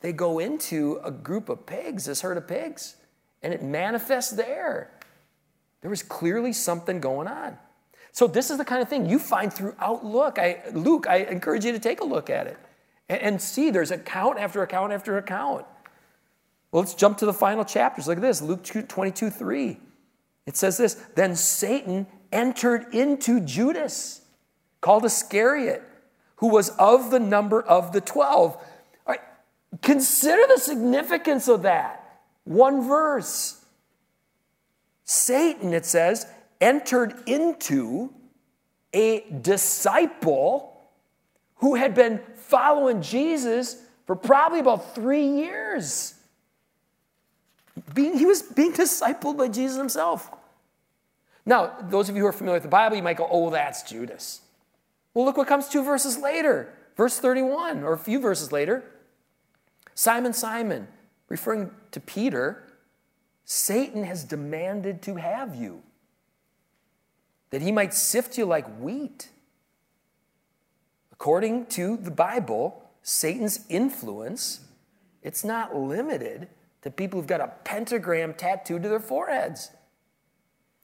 they 0.00 0.12
go 0.12 0.38
into 0.38 1.00
a 1.02 1.10
group 1.10 1.48
of 1.48 1.66
pigs, 1.66 2.04
this 2.04 2.20
herd 2.20 2.36
of 2.36 2.46
pigs, 2.46 2.96
and 3.42 3.52
it 3.52 3.62
manifests 3.62 4.30
there. 4.32 4.92
There 5.80 5.90
was 5.90 6.02
clearly 6.02 6.52
something 6.52 7.00
going 7.00 7.26
on. 7.26 7.58
So 8.12 8.26
this 8.26 8.50
is 8.50 8.58
the 8.58 8.64
kind 8.64 8.82
of 8.82 8.88
thing 8.88 9.08
you 9.08 9.18
find 9.18 9.52
throughout 9.52 10.04
Luke. 10.04 10.38
I, 10.38 10.62
Luke, 10.72 11.06
I 11.08 11.18
encourage 11.18 11.64
you 11.64 11.72
to 11.72 11.78
take 11.78 12.00
a 12.00 12.04
look 12.04 12.30
at 12.30 12.46
it 12.46 12.58
and, 13.08 13.20
and 13.20 13.42
see 13.42 13.70
there's 13.70 13.90
account 13.90 14.38
after 14.38 14.62
account 14.62 14.92
after 14.92 15.18
account. 15.18 15.64
Well, 16.70 16.82
let's 16.82 16.94
jump 16.94 17.18
to 17.18 17.26
the 17.26 17.32
final 17.32 17.64
chapters. 17.64 18.06
Look 18.06 18.18
at 18.18 18.22
this 18.22 18.42
Luke 18.42 18.62
22 18.62 19.30
3. 19.30 19.78
It 20.46 20.56
says 20.56 20.76
this 20.76 20.94
Then 21.14 21.36
Satan 21.36 22.06
entered 22.32 22.94
into 22.94 23.40
Judas, 23.40 24.22
called 24.80 25.04
Iscariot, 25.04 25.82
who 26.36 26.48
was 26.48 26.70
of 26.78 27.10
the 27.10 27.20
number 27.20 27.62
of 27.62 27.92
the 27.92 28.00
12. 28.00 28.56
All 28.56 28.64
right, 29.06 29.20
consider 29.82 30.42
the 30.46 30.58
significance 30.58 31.48
of 31.48 31.62
that. 31.62 32.20
One 32.44 32.86
verse. 32.86 33.64
Satan, 35.04 35.72
it 35.72 35.86
says, 35.86 36.26
entered 36.60 37.14
into 37.26 38.12
a 38.92 39.24
disciple 39.40 40.78
who 41.56 41.74
had 41.74 41.94
been 41.94 42.20
following 42.36 43.02
Jesus 43.02 43.82
for 44.06 44.16
probably 44.16 44.60
about 44.60 44.94
three 44.94 45.26
years. 45.26 46.17
Being, 47.94 48.18
he 48.18 48.26
was 48.26 48.42
being 48.42 48.72
discipled 48.72 49.36
by 49.36 49.48
Jesus 49.48 49.76
himself. 49.76 50.30
Now, 51.44 51.74
those 51.82 52.08
of 52.08 52.16
you 52.16 52.22
who 52.22 52.28
are 52.28 52.32
familiar 52.32 52.56
with 52.56 52.64
the 52.64 52.68
Bible, 52.68 52.96
you 52.96 53.02
might 53.02 53.16
go, 53.16 53.26
oh, 53.30 53.50
that's 53.50 53.82
Judas. 53.82 54.42
Well, 55.14 55.24
look 55.24 55.36
what 55.36 55.48
comes 55.48 55.68
two 55.68 55.82
verses 55.82 56.18
later, 56.18 56.74
verse 56.96 57.18
31, 57.18 57.82
or 57.82 57.94
a 57.94 57.98
few 57.98 58.20
verses 58.20 58.52
later. 58.52 58.84
Simon, 59.94 60.32
Simon, 60.32 60.88
referring 61.28 61.70
to 61.90 62.00
Peter, 62.00 62.64
Satan 63.44 64.04
has 64.04 64.24
demanded 64.24 65.00
to 65.02 65.16
have 65.16 65.54
you, 65.54 65.82
that 67.50 67.62
he 67.62 67.72
might 67.72 67.94
sift 67.94 68.36
you 68.36 68.44
like 68.44 68.66
wheat. 68.78 69.30
According 71.12 71.66
to 71.66 71.96
the 71.96 72.10
Bible, 72.10 72.82
Satan's 73.02 73.64
influence, 73.68 74.60
it's 75.22 75.44
not 75.44 75.74
limited 75.74 76.48
to 76.82 76.90
people 76.90 77.18
who've 77.18 77.26
got 77.26 77.40
a 77.40 77.52
pentagram 77.64 78.34
tattooed 78.34 78.82
to 78.82 78.88
their 78.88 79.00
foreheads. 79.00 79.70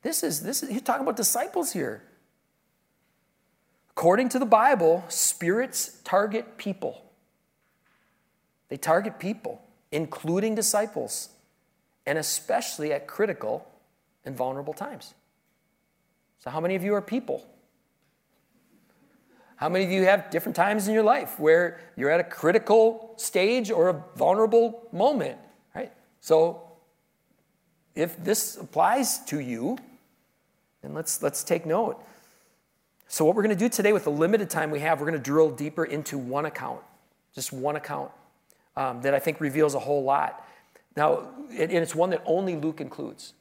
This 0.03 0.23
is, 0.23 0.43
this 0.43 0.63
is, 0.63 0.69
he's 0.69 0.83
talking 0.83 1.03
about 1.03 1.17
disciples 1.17 1.73
here. 1.73 2.03
According 3.91 4.29
to 4.31 4.39
the 4.39 4.47
Bible, 4.47 5.05
spirits 5.09 6.01
target 6.05 6.59
people. 6.59 7.01
They 8.69 8.77
target 8.77 9.19
people, 9.19 9.63
including 9.93 10.55
disciples, 10.55 11.29
and 12.07 12.19
especially 12.19 12.93
at 12.93 13.07
critical 13.07 13.67
and 14.25 14.37
vulnerable 14.37 14.75
times. 14.75 15.15
So, 16.41 16.51
how 16.51 16.61
many 16.61 16.75
of 16.75 16.83
you 16.83 16.95
are 16.95 17.01
people? 17.01 17.47
How 19.57 19.69
many 19.69 19.85
of 19.85 19.91
you 19.91 20.05
have 20.05 20.31
different 20.31 20.57
times 20.57 20.89
in 20.89 20.95
your 20.95 21.05
life 21.05 21.39
where 21.39 21.81
you're 21.97 22.11
at 22.11 22.21
a 22.21 22.25
critical 22.25 23.15
stage 23.17 23.71
or 23.71 23.89
a 23.89 24.05
vulnerable 24.17 24.89
moment? 24.93 25.39
So 26.25 26.63
if 27.95 28.17
this 28.25 28.57
applies 28.57 29.19
to 29.27 29.41
you, 29.41 29.77
then 30.81 30.95
let's, 30.95 31.23
let's 31.23 31.45
take 31.45 31.67
note. 31.67 32.03
So, 33.09 33.27
what 33.27 33.37
we're 33.37 33.43
going 33.43 33.55
to 33.55 33.63
do 33.63 33.69
today 33.69 33.93
with 33.93 34.05
the 34.05 34.11
limited 34.11 34.49
time 34.49 34.71
we 34.71 34.81
have, 34.81 35.01
we're 35.01 35.07
going 35.07 35.21
to 35.21 35.23
drill 35.23 35.51
deeper 35.51 35.85
into 35.85 36.17
one 36.17 36.47
account, 36.47 36.81
just 37.35 37.53
one 37.53 37.77
account 37.77 38.11
um, 38.75 39.03
that 39.03 39.13
I 39.13 39.19
think 39.19 39.39
reveals 39.39 39.75
a 39.75 39.79
whole 39.79 40.03
lot. 40.03 40.43
Now, 40.97 41.29
and 41.51 41.71
it's 41.71 41.95
one 41.95 42.09
that 42.09 42.23
only 42.25 42.57
Luke 42.57 42.81
includes. 42.81 43.35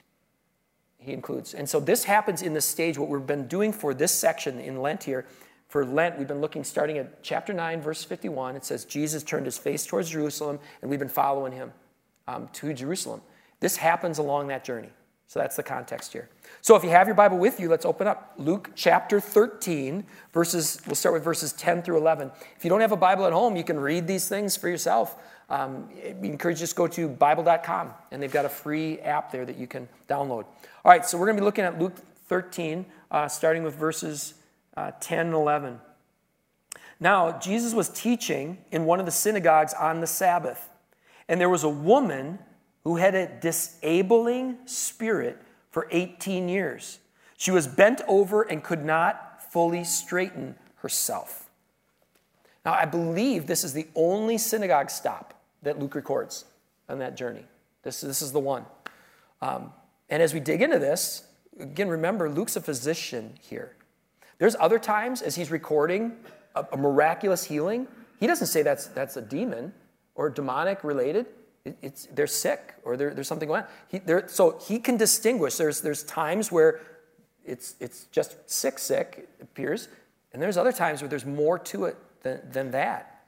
He 0.97 1.13
includes. 1.13 1.53
And 1.53 1.69
so, 1.69 1.79
this 1.79 2.03
happens 2.03 2.41
in 2.41 2.51
this 2.53 2.65
stage, 2.65 2.97
what 2.97 3.07
we've 3.07 3.25
been 3.25 3.47
doing 3.47 3.71
for 3.71 3.93
this 3.93 4.13
section 4.13 4.59
in 4.59 4.81
Lent 4.81 5.05
here. 5.05 5.25
For 5.69 5.85
Lent, 5.85 6.17
we've 6.17 6.27
been 6.27 6.41
looking 6.41 6.65
starting 6.65 6.97
at 6.97 7.23
chapter 7.23 7.53
9, 7.53 7.81
verse 7.81 8.03
51. 8.03 8.57
It 8.57 8.65
says, 8.65 8.83
Jesus 8.83 9.23
turned 9.23 9.45
his 9.45 9.57
face 9.57 9.85
towards 9.85 10.09
Jerusalem, 10.09 10.59
and 10.81 10.91
we've 10.91 10.99
been 10.99 11.07
following 11.07 11.53
him 11.53 11.71
um, 12.27 12.49
to 12.53 12.73
Jerusalem. 12.73 13.21
This 13.59 13.77
happens 13.77 14.17
along 14.17 14.47
that 14.47 14.63
journey. 14.63 14.89
So 15.27 15.39
that's 15.39 15.55
the 15.55 15.63
context 15.63 16.13
here. 16.13 16.29
So 16.61 16.75
if 16.75 16.83
you 16.83 16.91
have 16.91 17.07
your 17.07 17.15
Bible 17.15 17.37
with 17.37 17.59
you, 17.59 17.67
let's 17.67 17.85
open 17.85 18.05
up 18.05 18.33
Luke 18.37 18.69
chapter 18.75 19.19
13, 19.19 20.03
verses, 20.31 20.79
we'll 20.85 20.95
start 20.95 21.13
with 21.13 21.23
verses 21.23 21.53
10 21.53 21.81
through 21.81 21.97
11. 21.97 22.29
If 22.55 22.63
you 22.63 22.69
don't 22.69 22.81
have 22.81 22.91
a 22.91 22.97
Bible 22.97 23.25
at 23.25 23.33
home, 23.33 23.55
you 23.55 23.63
can 23.63 23.79
read 23.79 24.05
these 24.05 24.27
things 24.27 24.55
for 24.55 24.69
yourself. 24.69 25.15
Um, 25.49 25.89
we 26.19 26.29
encourage 26.29 26.57
you 26.57 26.59
to 26.59 26.63
just 26.63 26.75
go 26.75 26.87
to 26.87 27.07
Bible.com, 27.07 27.93
and 28.11 28.21
they've 28.21 28.31
got 28.31 28.45
a 28.45 28.49
free 28.49 28.99
app 28.99 29.31
there 29.31 29.45
that 29.45 29.57
you 29.57 29.65
can 29.65 29.89
download. 30.07 30.45
All 30.85 30.91
right, 30.91 31.05
so 31.05 31.17
we're 31.17 31.25
going 31.25 31.37
to 31.37 31.41
be 31.41 31.45
looking 31.45 31.65
at 31.65 31.79
Luke 31.79 31.95
13, 32.27 32.85
uh, 33.09 33.27
starting 33.27 33.63
with 33.63 33.75
verses 33.75 34.35
uh, 34.77 34.91
10 34.99 35.27
and 35.27 35.33
11. 35.33 35.79
Now, 36.99 37.37
Jesus 37.39 37.73
was 37.73 37.89
teaching 37.89 38.59
in 38.71 38.85
one 38.85 38.99
of 38.99 39.05
the 39.05 39.11
synagogues 39.11 39.73
on 39.73 39.99
the 39.99 40.07
Sabbath. 40.07 40.69
And 41.27 41.39
there 41.39 41.49
was 41.49 41.63
a 41.63 41.69
woman 41.69 42.39
who 42.83 42.97
had 42.97 43.15
a 43.15 43.27
disabling 43.39 44.57
spirit 44.65 45.41
for 45.71 45.87
18 45.91 46.49
years. 46.49 46.99
She 47.37 47.51
was 47.51 47.67
bent 47.67 48.01
over 48.07 48.43
and 48.43 48.63
could 48.63 48.83
not 48.83 49.51
fully 49.51 49.83
straighten 49.83 50.55
herself. 50.77 51.49
Now, 52.65 52.73
I 52.73 52.85
believe 52.85 53.47
this 53.47 53.63
is 53.63 53.73
the 53.73 53.87
only 53.95 54.37
synagogue 54.37 54.89
stop 54.89 55.33
that 55.63 55.79
Luke 55.79 55.95
records 55.95 56.45
on 56.87 56.99
that 56.99 57.17
journey. 57.17 57.45
This, 57.83 58.01
this 58.01 58.21
is 58.21 58.31
the 58.31 58.39
one. 58.39 58.65
Um, 59.41 59.73
and 60.09 60.21
as 60.21 60.33
we 60.33 60.39
dig 60.39 60.61
into 60.61 60.79
this, 60.79 61.23
again, 61.59 61.89
remember, 61.89 62.29
Luke's 62.29 62.55
a 62.55 62.61
physician 62.61 63.33
here. 63.41 63.75
There's 64.37 64.55
other 64.59 64.79
times 64.79 65.21
as 65.21 65.35
he's 65.35 65.51
recording 65.51 66.13
a, 66.55 66.65
a 66.71 66.77
miraculous 66.77 67.43
healing, 67.43 67.87
he 68.19 68.27
doesn't 68.27 68.47
say 68.47 68.61
that's, 68.61 68.87
that's 68.87 69.17
a 69.17 69.21
demon 69.21 69.73
or 70.15 70.29
demonic 70.29 70.83
related. 70.83 71.25
It, 71.65 71.77
it's, 71.81 72.07
they're 72.13 72.27
sick 72.27 72.75
or 72.83 72.97
there's 72.97 73.27
something 73.27 73.47
going 73.47 73.63
on. 73.63 73.67
He, 73.87 74.01
so 74.27 74.59
he 74.67 74.79
can 74.79 74.97
distinguish. 74.97 75.55
There's, 75.55 75.81
there's 75.81 76.03
times 76.03 76.51
where 76.51 76.81
it's, 77.45 77.75
it's 77.79 78.05
just 78.05 78.37
sick, 78.49 78.79
sick, 78.79 79.27
it 79.39 79.43
appears, 79.43 79.87
and 80.31 80.41
there's 80.41 80.57
other 80.57 80.71
times 80.71 81.01
where 81.01 81.09
there's 81.09 81.25
more 81.25 81.59
to 81.59 81.85
it 81.85 81.97
than, 82.23 82.41
than 82.51 82.71
that. 82.71 83.23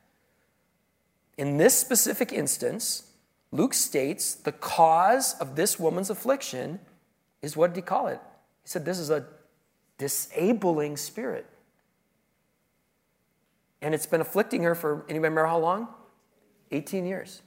In 1.38 1.58
this 1.58 1.78
specific 1.78 2.32
instance, 2.32 3.12
Luke 3.52 3.74
states 3.74 4.36
the 4.36 4.52
cause 4.52 5.36
of 5.40 5.56
this 5.56 5.80
woman's 5.80 6.10
affliction 6.10 6.80
is 7.42 7.56
what 7.56 7.74
did 7.74 7.78
he 7.78 7.82
call 7.82 8.08
it? 8.08 8.20
He 8.64 8.70
said 8.70 8.86
this 8.86 9.00
is 9.00 9.10
a 9.10 9.26
disabling 9.98 10.98
spirit. 10.98 11.46
And 13.82 13.94
it's 13.94 14.06
been 14.06 14.22
afflicting 14.22 14.64
her 14.64 14.76
for, 14.76 15.06
anybody 15.10 15.16
remember 15.16 15.46
how 15.46 15.60
long? 15.60 15.88
18 16.76 17.06
years. 17.06 17.42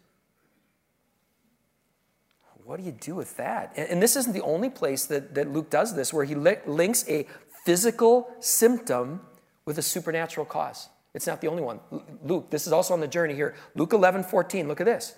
What 2.64 2.78
do 2.78 2.84
you 2.84 2.92
do 2.92 3.14
with 3.14 3.36
that? 3.38 3.72
And, 3.76 3.88
and 3.88 4.02
this 4.02 4.14
isn't 4.14 4.34
the 4.34 4.42
only 4.42 4.68
place 4.68 5.06
that, 5.06 5.34
that 5.34 5.50
Luke 5.50 5.70
does 5.70 5.94
this, 5.96 6.12
where 6.12 6.24
he 6.24 6.34
li- 6.34 6.58
links 6.66 7.08
a 7.08 7.26
physical 7.64 8.30
symptom 8.40 9.22
with 9.64 9.78
a 9.78 9.82
supernatural 9.82 10.44
cause. 10.44 10.88
It's 11.14 11.26
not 11.26 11.40
the 11.40 11.48
only 11.48 11.62
one. 11.62 11.80
Luke, 12.22 12.50
this 12.50 12.66
is 12.66 12.72
also 12.72 12.92
on 12.92 13.00
the 13.00 13.08
journey 13.08 13.34
here. 13.34 13.54
Luke 13.74 13.92
11, 13.92 14.24
14, 14.24 14.68
look 14.68 14.80
at 14.80 14.86
this. 14.86 15.14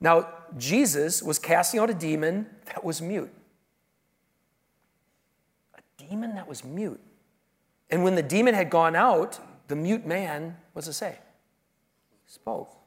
Now, 0.00 0.28
Jesus 0.56 1.22
was 1.22 1.38
casting 1.38 1.80
out 1.80 1.90
a 1.90 1.94
demon 1.94 2.46
that 2.66 2.84
was 2.84 3.02
mute. 3.02 3.32
A 5.76 5.80
demon 6.08 6.34
that 6.36 6.48
was 6.48 6.64
mute. 6.64 7.00
And 7.90 8.04
when 8.04 8.14
the 8.14 8.22
demon 8.22 8.54
had 8.54 8.70
gone 8.70 8.96
out, 8.96 9.38
the 9.68 9.76
mute 9.76 10.06
man, 10.06 10.56
what's 10.72 10.88
it 10.88 10.94
say? 10.94 11.18
Spoke. 12.26 12.81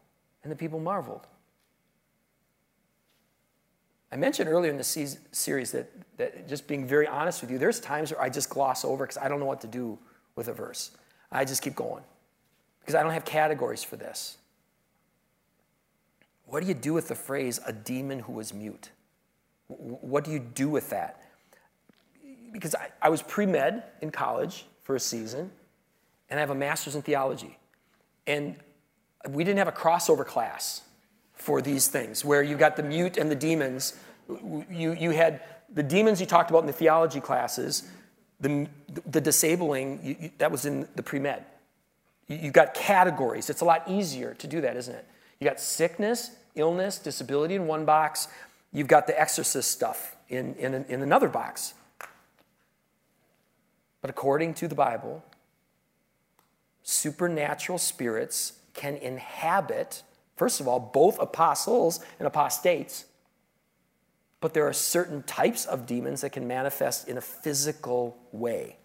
And 0.45 0.51
the 0.51 0.55
people 0.55 0.79
marveled. 0.79 1.25
I 4.11 4.15
mentioned 4.15 4.47
earlier 4.47 4.69
in 4.69 4.77
the 4.77 4.83
series 4.83 5.71
that, 5.71 5.91
that 6.17 6.47
just 6.47 6.67
being 6.67 6.85
very 6.85 7.07
honest 7.07 7.41
with 7.41 7.49
you, 7.49 7.57
there's 7.57 7.79
times 7.79 8.11
where 8.11 8.21
I 8.21 8.29
just 8.29 8.47
gloss 8.47 8.85
over 8.85 9.05
because 9.05 9.17
I 9.17 9.27
don't 9.27 9.39
know 9.39 9.47
what 9.47 9.59
to 9.61 9.67
do 9.67 9.97
with 10.35 10.47
a 10.47 10.53
verse. 10.53 10.91
I 11.31 11.45
just 11.45 11.63
keep 11.63 11.73
going 11.73 12.03
because 12.79 12.93
I 12.93 13.01
don't 13.01 13.11
have 13.11 13.25
categories 13.25 13.83
for 13.83 13.95
this. 13.95 14.37
What 16.45 16.61
do 16.61 16.67
you 16.67 16.75
do 16.75 16.93
with 16.93 17.07
the 17.07 17.15
phrase, 17.15 17.59
a 17.65 17.73
demon 17.73 18.19
who 18.19 18.33
was 18.33 18.53
mute? 18.53 18.91
What 19.67 20.23
do 20.23 20.31
you 20.31 20.37
do 20.37 20.69
with 20.69 20.91
that? 20.91 21.23
Because 22.53 22.75
I, 22.75 22.91
I 23.01 23.09
was 23.09 23.23
pre 23.23 23.47
med 23.47 23.83
in 23.99 24.11
college 24.11 24.67
for 24.83 24.95
a 24.95 24.99
season, 24.99 25.49
and 26.29 26.39
I 26.39 26.41
have 26.41 26.51
a 26.51 26.55
master's 26.55 26.95
in 26.95 27.01
theology. 27.01 27.57
And 28.27 28.57
we 29.29 29.43
didn't 29.43 29.59
have 29.59 29.67
a 29.67 29.71
crossover 29.71 30.25
class 30.25 30.81
for 31.33 31.61
these 31.61 31.87
things 31.87 32.23
where 32.23 32.41
you 32.41 32.55
got 32.55 32.75
the 32.75 32.83
mute 32.83 33.17
and 33.17 33.29
the 33.29 33.35
demons 33.35 33.93
you, 34.27 34.93
you 34.93 35.11
had 35.11 35.41
the 35.73 35.83
demons 35.83 36.19
you 36.19 36.25
talked 36.25 36.49
about 36.49 36.59
in 36.59 36.67
the 36.67 36.73
theology 36.73 37.19
classes, 37.19 37.83
the, 38.39 38.67
the 39.05 39.21
disabling, 39.21 39.99
you, 40.03 40.15
you, 40.19 40.31
that 40.37 40.51
was 40.51 40.65
in 40.65 40.87
the 40.95 41.03
pre 41.03 41.19
med. 41.19 41.45
You, 42.27 42.37
you 42.37 42.51
got 42.51 42.73
categories. 42.73 43.49
It's 43.49 43.61
a 43.61 43.65
lot 43.65 43.83
easier 43.87 44.33
to 44.35 44.47
do 44.47 44.61
that, 44.61 44.75
isn't 44.77 44.95
it? 44.95 45.05
You 45.39 45.47
got 45.47 45.59
sickness, 45.59 46.31
illness, 46.55 46.97
disability 46.97 47.55
in 47.55 47.67
one 47.67 47.85
box. 47.85 48.27
You've 48.71 48.87
got 48.87 49.07
the 49.07 49.19
exorcist 49.19 49.71
stuff 49.71 50.15
in, 50.29 50.55
in, 50.55 50.73
in 50.73 51.01
another 51.01 51.29
box. 51.29 51.73
But 54.01 54.09
according 54.09 54.53
to 54.55 54.67
the 54.67 54.75
Bible, 54.75 55.23
supernatural 56.83 57.79
spirits 57.79 58.53
can 58.75 58.97
inhabit, 58.97 60.03
first 60.35 60.59
of 60.59 60.67
all, 60.67 60.79
both 60.79 61.17
apostles 61.19 61.99
and 62.19 62.27
apostates 62.27 63.05
but 64.45 64.53
there 64.53 64.67
are 64.67 64.73
certain 64.73 65.23
types 65.23 65.65
of 65.65 65.87
demons 65.87 66.21
that 66.21 66.29
can 66.29 66.47
manifest 66.47 67.07
in 67.07 67.17
a 67.17 67.21
physical 67.21 68.15
way. 68.31 68.77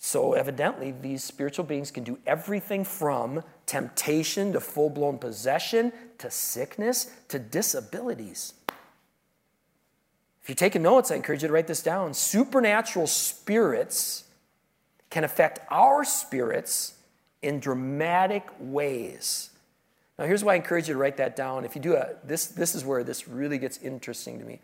So, 0.00 0.32
evidently, 0.32 0.90
these 0.90 1.22
spiritual 1.22 1.64
beings 1.64 1.92
can 1.92 2.02
do 2.02 2.18
everything 2.26 2.82
from 2.82 3.44
temptation 3.64 4.52
to 4.54 4.60
full 4.60 4.90
blown 4.90 5.18
possession 5.18 5.92
to 6.18 6.32
sickness 6.32 7.12
to 7.28 7.38
disabilities. 7.38 8.54
If 10.42 10.48
you're 10.48 10.56
taking 10.56 10.82
notes, 10.82 11.12
I 11.12 11.14
encourage 11.14 11.42
you 11.42 11.46
to 11.46 11.54
write 11.54 11.68
this 11.68 11.80
down. 11.80 12.12
Supernatural 12.12 13.06
spirits 13.06 14.24
can 15.10 15.22
affect 15.22 15.60
our 15.70 16.02
spirits 16.02 16.95
in 17.46 17.60
dramatic 17.60 18.48
ways. 18.58 19.50
Now, 20.18 20.24
here's 20.24 20.42
why 20.42 20.54
I 20.54 20.56
encourage 20.56 20.88
you 20.88 20.94
to 20.94 20.98
write 20.98 21.18
that 21.18 21.36
down. 21.36 21.64
If 21.64 21.74
you 21.74 21.82
do 21.82 21.94
a, 21.94 22.14
this, 22.24 22.46
this 22.46 22.74
is 22.74 22.84
where 22.84 23.04
this 23.04 23.28
really 23.28 23.58
gets 23.58 23.78
interesting 23.78 24.38
to 24.38 24.44
me. 24.44 24.60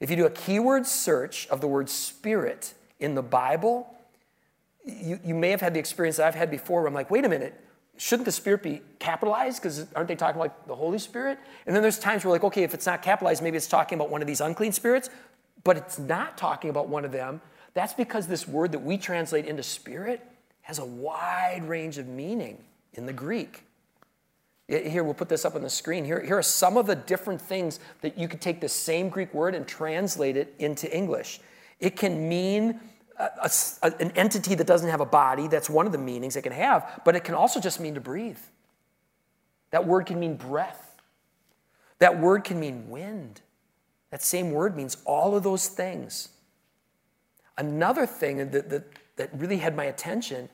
If 0.00 0.10
you 0.10 0.16
do 0.16 0.26
a 0.26 0.30
keyword 0.30 0.86
search 0.86 1.46
of 1.48 1.60
the 1.60 1.66
word 1.66 1.88
spirit 1.88 2.74
in 2.98 3.14
the 3.14 3.22
Bible, 3.22 3.94
you, 4.84 5.18
you 5.24 5.34
may 5.34 5.50
have 5.50 5.60
had 5.60 5.74
the 5.74 5.80
experience 5.80 6.16
that 6.16 6.26
I've 6.26 6.34
had 6.34 6.50
before 6.50 6.80
where 6.80 6.88
I'm 6.88 6.94
like, 6.94 7.10
wait 7.10 7.24
a 7.24 7.28
minute, 7.28 7.60
shouldn't 7.96 8.24
the 8.24 8.32
Spirit 8.32 8.62
be 8.62 8.82
capitalized? 8.98 9.60
Because 9.60 9.86
aren't 9.94 10.08
they 10.08 10.16
talking 10.16 10.40
about 10.40 10.66
the 10.66 10.74
Holy 10.74 10.98
Spirit? 10.98 11.38
And 11.66 11.74
then 11.74 11.82
there's 11.82 11.98
times 11.98 12.24
where, 12.24 12.32
like, 12.32 12.44
okay, 12.44 12.62
if 12.62 12.74
it's 12.74 12.86
not 12.86 13.02
capitalized, 13.02 13.42
maybe 13.42 13.56
it's 13.56 13.66
talking 13.66 13.96
about 13.96 14.10
one 14.10 14.20
of 14.20 14.26
these 14.26 14.40
unclean 14.40 14.72
spirits, 14.72 15.10
but 15.64 15.76
it's 15.76 15.98
not 15.98 16.38
talking 16.38 16.70
about 16.70 16.88
one 16.88 17.04
of 17.04 17.12
them. 17.12 17.40
That's 17.74 17.94
because 17.94 18.26
this 18.26 18.46
word 18.46 18.72
that 18.72 18.80
we 18.80 18.96
translate 18.98 19.46
into 19.46 19.62
spirit 19.62 20.26
has 20.66 20.80
a 20.80 20.84
wide 20.84 21.62
range 21.68 21.96
of 21.96 22.08
meaning 22.08 22.58
in 22.94 23.06
the 23.06 23.12
Greek. 23.12 23.62
Here, 24.66 25.04
we'll 25.04 25.14
put 25.14 25.28
this 25.28 25.44
up 25.44 25.54
on 25.54 25.62
the 25.62 25.70
screen. 25.70 26.04
Here, 26.04 26.20
here 26.20 26.36
are 26.36 26.42
some 26.42 26.76
of 26.76 26.88
the 26.88 26.96
different 26.96 27.40
things 27.40 27.78
that 28.00 28.18
you 28.18 28.26
could 28.26 28.40
take 28.40 28.60
the 28.60 28.68
same 28.68 29.08
Greek 29.08 29.32
word 29.32 29.54
and 29.54 29.64
translate 29.64 30.36
it 30.36 30.52
into 30.58 30.92
English. 30.92 31.38
It 31.78 31.94
can 31.94 32.28
mean 32.28 32.80
a, 33.16 33.48
a, 33.80 33.92
an 34.00 34.10
entity 34.16 34.56
that 34.56 34.66
doesn't 34.66 34.90
have 34.90 35.00
a 35.00 35.06
body. 35.06 35.46
That's 35.46 35.70
one 35.70 35.86
of 35.86 35.92
the 35.92 35.98
meanings 35.98 36.34
it 36.34 36.42
can 36.42 36.50
have, 36.50 37.00
but 37.04 37.14
it 37.14 37.22
can 37.22 37.36
also 37.36 37.60
just 37.60 37.78
mean 37.78 37.94
to 37.94 38.00
breathe. 38.00 38.40
That 39.70 39.86
word 39.86 40.06
can 40.06 40.18
mean 40.18 40.34
breath. 40.34 41.00
That 42.00 42.18
word 42.18 42.42
can 42.42 42.58
mean 42.58 42.90
wind. 42.90 43.40
That 44.10 44.20
same 44.20 44.50
word 44.50 44.76
means 44.76 44.96
all 45.04 45.36
of 45.36 45.44
those 45.44 45.68
things. 45.68 46.30
Another 47.56 48.04
thing 48.04 48.50
that, 48.50 48.68
that, 48.68 48.84
that 49.14 49.30
really 49.32 49.58
had 49.58 49.76
my 49.76 49.84
attention 49.84 50.48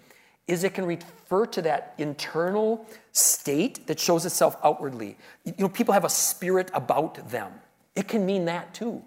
is 0.46 0.64
it 0.64 0.74
can 0.74 0.84
refer 0.84 1.46
to 1.46 1.62
that 1.62 1.94
internal 1.98 2.86
state 3.12 3.86
that 3.86 4.00
shows 4.00 4.26
itself 4.26 4.56
outwardly. 4.64 5.16
You 5.44 5.54
know, 5.58 5.68
people 5.68 5.94
have 5.94 6.04
a 6.04 6.10
spirit 6.10 6.70
about 6.74 7.30
them. 7.30 7.52
It 7.94 8.08
can 8.08 8.26
mean 8.26 8.46
that 8.46 8.74
too. 8.74 9.02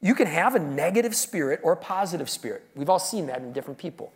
You 0.00 0.14
can 0.14 0.26
have 0.26 0.54
a 0.54 0.58
negative 0.58 1.14
spirit 1.14 1.60
or 1.62 1.72
a 1.72 1.76
positive 1.76 2.30
spirit. 2.30 2.64
We've 2.74 2.88
all 2.88 2.98
seen 2.98 3.26
that 3.26 3.40
in 3.42 3.52
different 3.52 3.78
people. 3.78 4.12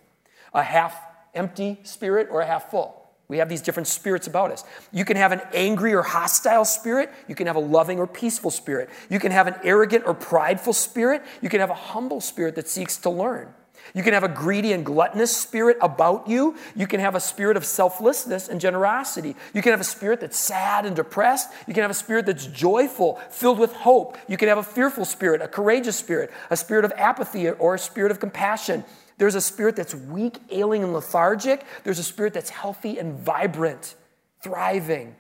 A 0.53 0.63
half 0.63 0.99
empty 1.35 1.79
spirit 1.83 2.29
or 2.31 2.41
a 2.41 2.47
half 2.47 2.71
full. 2.71 3.01
We 3.29 3.39
have 3.39 3.49
these 3.49 3.63
different 3.63 3.87
spirits 3.87 4.27
about 4.27 4.51
us. 4.51 4.65
You 4.93 5.05
can 5.05 5.17
have 5.17 5.33
an 5.33 5.41
angry 5.55 5.95
or 5.95 6.03
hostile 6.03 6.65
spirit. 6.65 7.11
You 7.27 7.35
can 7.35 7.47
have 7.47 7.57
a 7.57 7.61
loving 7.61 7.99
or 7.99 8.07
peaceful 8.07 8.51
spirit. 8.51 8.91
You 9.09 9.19
can 9.19 9.33
have 9.33 9.47
an 9.47 9.55
arrogant 9.65 10.05
or 10.07 10.15
prideful 10.15 10.75
spirit. 10.75 11.23
You 11.41 11.49
can 11.49 11.61
have 11.61 11.71
a 11.71 11.75
humble 11.75 12.21
spirit 12.21 12.55
that 12.57 12.69
seeks 12.69 12.99
to 12.99 13.11
learn. 13.11 13.49
You 13.93 14.03
can 14.03 14.15
have 14.15 14.25
a 14.25 14.29
greedy 14.29 14.73
and 14.73 14.85
gluttonous 14.85 15.37
spirit 15.37 15.77
about 15.83 16.27
you. 16.27 16.57
You 16.75 16.87
can 16.87 17.01
have 17.01 17.15
a 17.15 17.21
spirit 17.21 17.57
of 17.57 17.65
selflessness 17.65 18.49
and 18.49 18.61
generosity. 18.61 19.37
You 19.53 19.63
can 19.63 19.73
have 19.73 19.81
a 19.81 19.85
spirit 19.85 20.21
that's 20.21 20.39
sad 20.39 20.87
and 20.87 20.97
depressed. 20.97 21.51
You 21.67 21.75
can 21.75 21.83
have 21.83 21.91
a 21.91 21.95
spirit 21.95 22.27
that's 22.27 22.47
joyful, 22.47 23.17
filled 23.31 23.59
with 23.59 23.73
hope. 23.73 24.17
You 24.27 24.37
can 24.37 24.49
have 24.49 24.59
a 24.59 24.63
fearful 24.63 25.05
spirit, 25.05 25.43
a 25.43 25.49
courageous 25.49 25.97
spirit, 25.97 26.33
a 26.51 26.57
spirit 26.57 26.85
of 26.85 26.93
apathy, 26.97 27.51
or 27.51 27.75
a 27.75 27.79
spirit 27.79 28.11
of 28.11 28.21
compassion. 28.21 28.85
There's 29.19 29.35
a 29.35 29.41
spirit 29.41 29.77
that's 29.77 29.95
weak, 29.95 30.39
ailing, 30.51 30.83
and 30.83 30.93
lethargic. 30.93 31.65
There's 31.85 31.99
a 31.99 32.05
spirit 32.05 32.33
that's 32.33 32.51
healthy 32.51 32.99
and 32.99 33.19
vibrant, 33.19 33.95
thriving. 34.43 35.15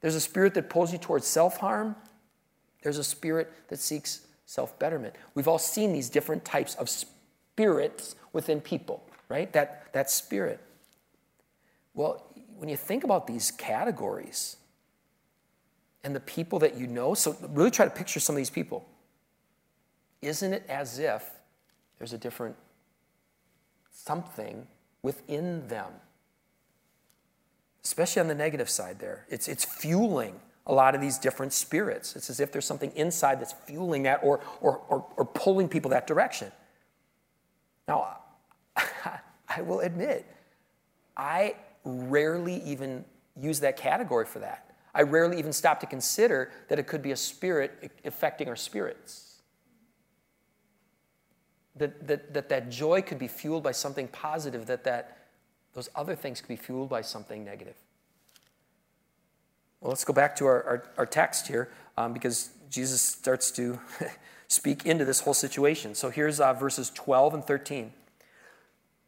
There's 0.00 0.14
a 0.14 0.20
spirit 0.20 0.54
that 0.54 0.70
pulls 0.70 0.92
you 0.92 0.98
towards 0.98 1.26
self 1.26 1.58
harm. 1.58 1.96
There's 2.82 2.98
a 2.98 3.04
spirit 3.04 3.50
that 3.68 3.80
seeks 3.80 4.20
self 4.46 4.78
betterment. 4.78 5.14
We've 5.34 5.48
all 5.48 5.58
seen 5.58 5.92
these 5.92 6.08
different 6.08 6.44
types 6.44 6.74
of 6.76 6.88
spirits 6.88 7.13
spirits 7.54 8.16
within 8.32 8.60
people, 8.60 9.04
right? 9.28 9.52
That, 9.52 9.92
that 9.92 10.10
spirit. 10.10 10.58
Well, 11.94 12.26
when 12.56 12.68
you 12.68 12.76
think 12.76 13.04
about 13.04 13.28
these 13.28 13.52
categories 13.52 14.56
and 16.02 16.16
the 16.16 16.20
people 16.20 16.58
that 16.58 16.76
you 16.76 16.88
know, 16.88 17.14
so 17.14 17.36
really 17.50 17.70
try 17.70 17.84
to 17.84 17.90
picture 17.92 18.18
some 18.18 18.34
of 18.34 18.38
these 18.38 18.50
people. 18.50 18.84
Isn't 20.20 20.52
it 20.52 20.64
as 20.68 20.98
if 20.98 21.30
there's 21.98 22.12
a 22.12 22.18
different 22.18 22.56
something 23.92 24.66
within 25.02 25.68
them? 25.68 25.92
Especially 27.84 28.20
on 28.20 28.28
the 28.28 28.34
negative 28.34 28.68
side, 28.68 28.98
there. 28.98 29.26
It's, 29.30 29.46
it's 29.46 29.64
fueling 29.64 30.40
a 30.66 30.74
lot 30.74 30.96
of 30.96 31.00
these 31.00 31.18
different 31.18 31.52
spirits. 31.52 32.16
It's 32.16 32.30
as 32.30 32.40
if 32.40 32.50
there's 32.50 32.64
something 32.64 32.90
inside 32.96 33.40
that's 33.40 33.52
fueling 33.52 34.02
that 34.04 34.20
or, 34.24 34.40
or, 34.60 34.78
or, 34.88 35.06
or 35.16 35.24
pulling 35.24 35.68
people 35.68 35.92
that 35.92 36.08
direction. 36.08 36.50
Now, 37.86 38.18
I 38.76 39.62
will 39.62 39.80
admit, 39.80 40.26
I 41.16 41.56
rarely 41.84 42.62
even 42.64 43.04
use 43.40 43.60
that 43.60 43.76
category 43.76 44.26
for 44.26 44.38
that. 44.40 44.70
I 44.94 45.02
rarely 45.02 45.38
even 45.38 45.52
stop 45.52 45.80
to 45.80 45.86
consider 45.86 46.50
that 46.68 46.78
it 46.78 46.86
could 46.86 47.02
be 47.02 47.10
a 47.10 47.16
spirit 47.16 47.92
affecting 48.04 48.48
our 48.48 48.56
spirits. 48.56 49.42
That 51.76 52.06
that, 52.06 52.32
that, 52.34 52.48
that 52.48 52.70
joy 52.70 53.02
could 53.02 53.18
be 53.18 53.26
fueled 53.26 53.64
by 53.64 53.72
something 53.72 54.06
positive, 54.08 54.66
that, 54.66 54.84
that 54.84 55.18
those 55.72 55.88
other 55.96 56.14
things 56.14 56.40
could 56.40 56.48
be 56.48 56.56
fueled 56.56 56.88
by 56.88 57.00
something 57.02 57.44
negative. 57.44 57.74
Well, 59.80 59.90
let's 59.90 60.04
go 60.04 60.12
back 60.12 60.36
to 60.36 60.46
our, 60.46 60.62
our, 60.62 60.84
our 60.98 61.06
text 61.06 61.48
here 61.48 61.70
um, 61.98 62.12
because 62.12 62.50
Jesus 62.70 63.02
starts 63.02 63.50
to 63.52 63.78
speak 64.48 64.86
into 64.86 65.04
this 65.04 65.20
whole 65.20 65.34
situation. 65.34 65.94
So 65.94 66.10
here's 66.10 66.40
uh, 66.40 66.52
verses 66.52 66.90
12 66.90 67.34
and 67.34 67.44
13. 67.44 67.92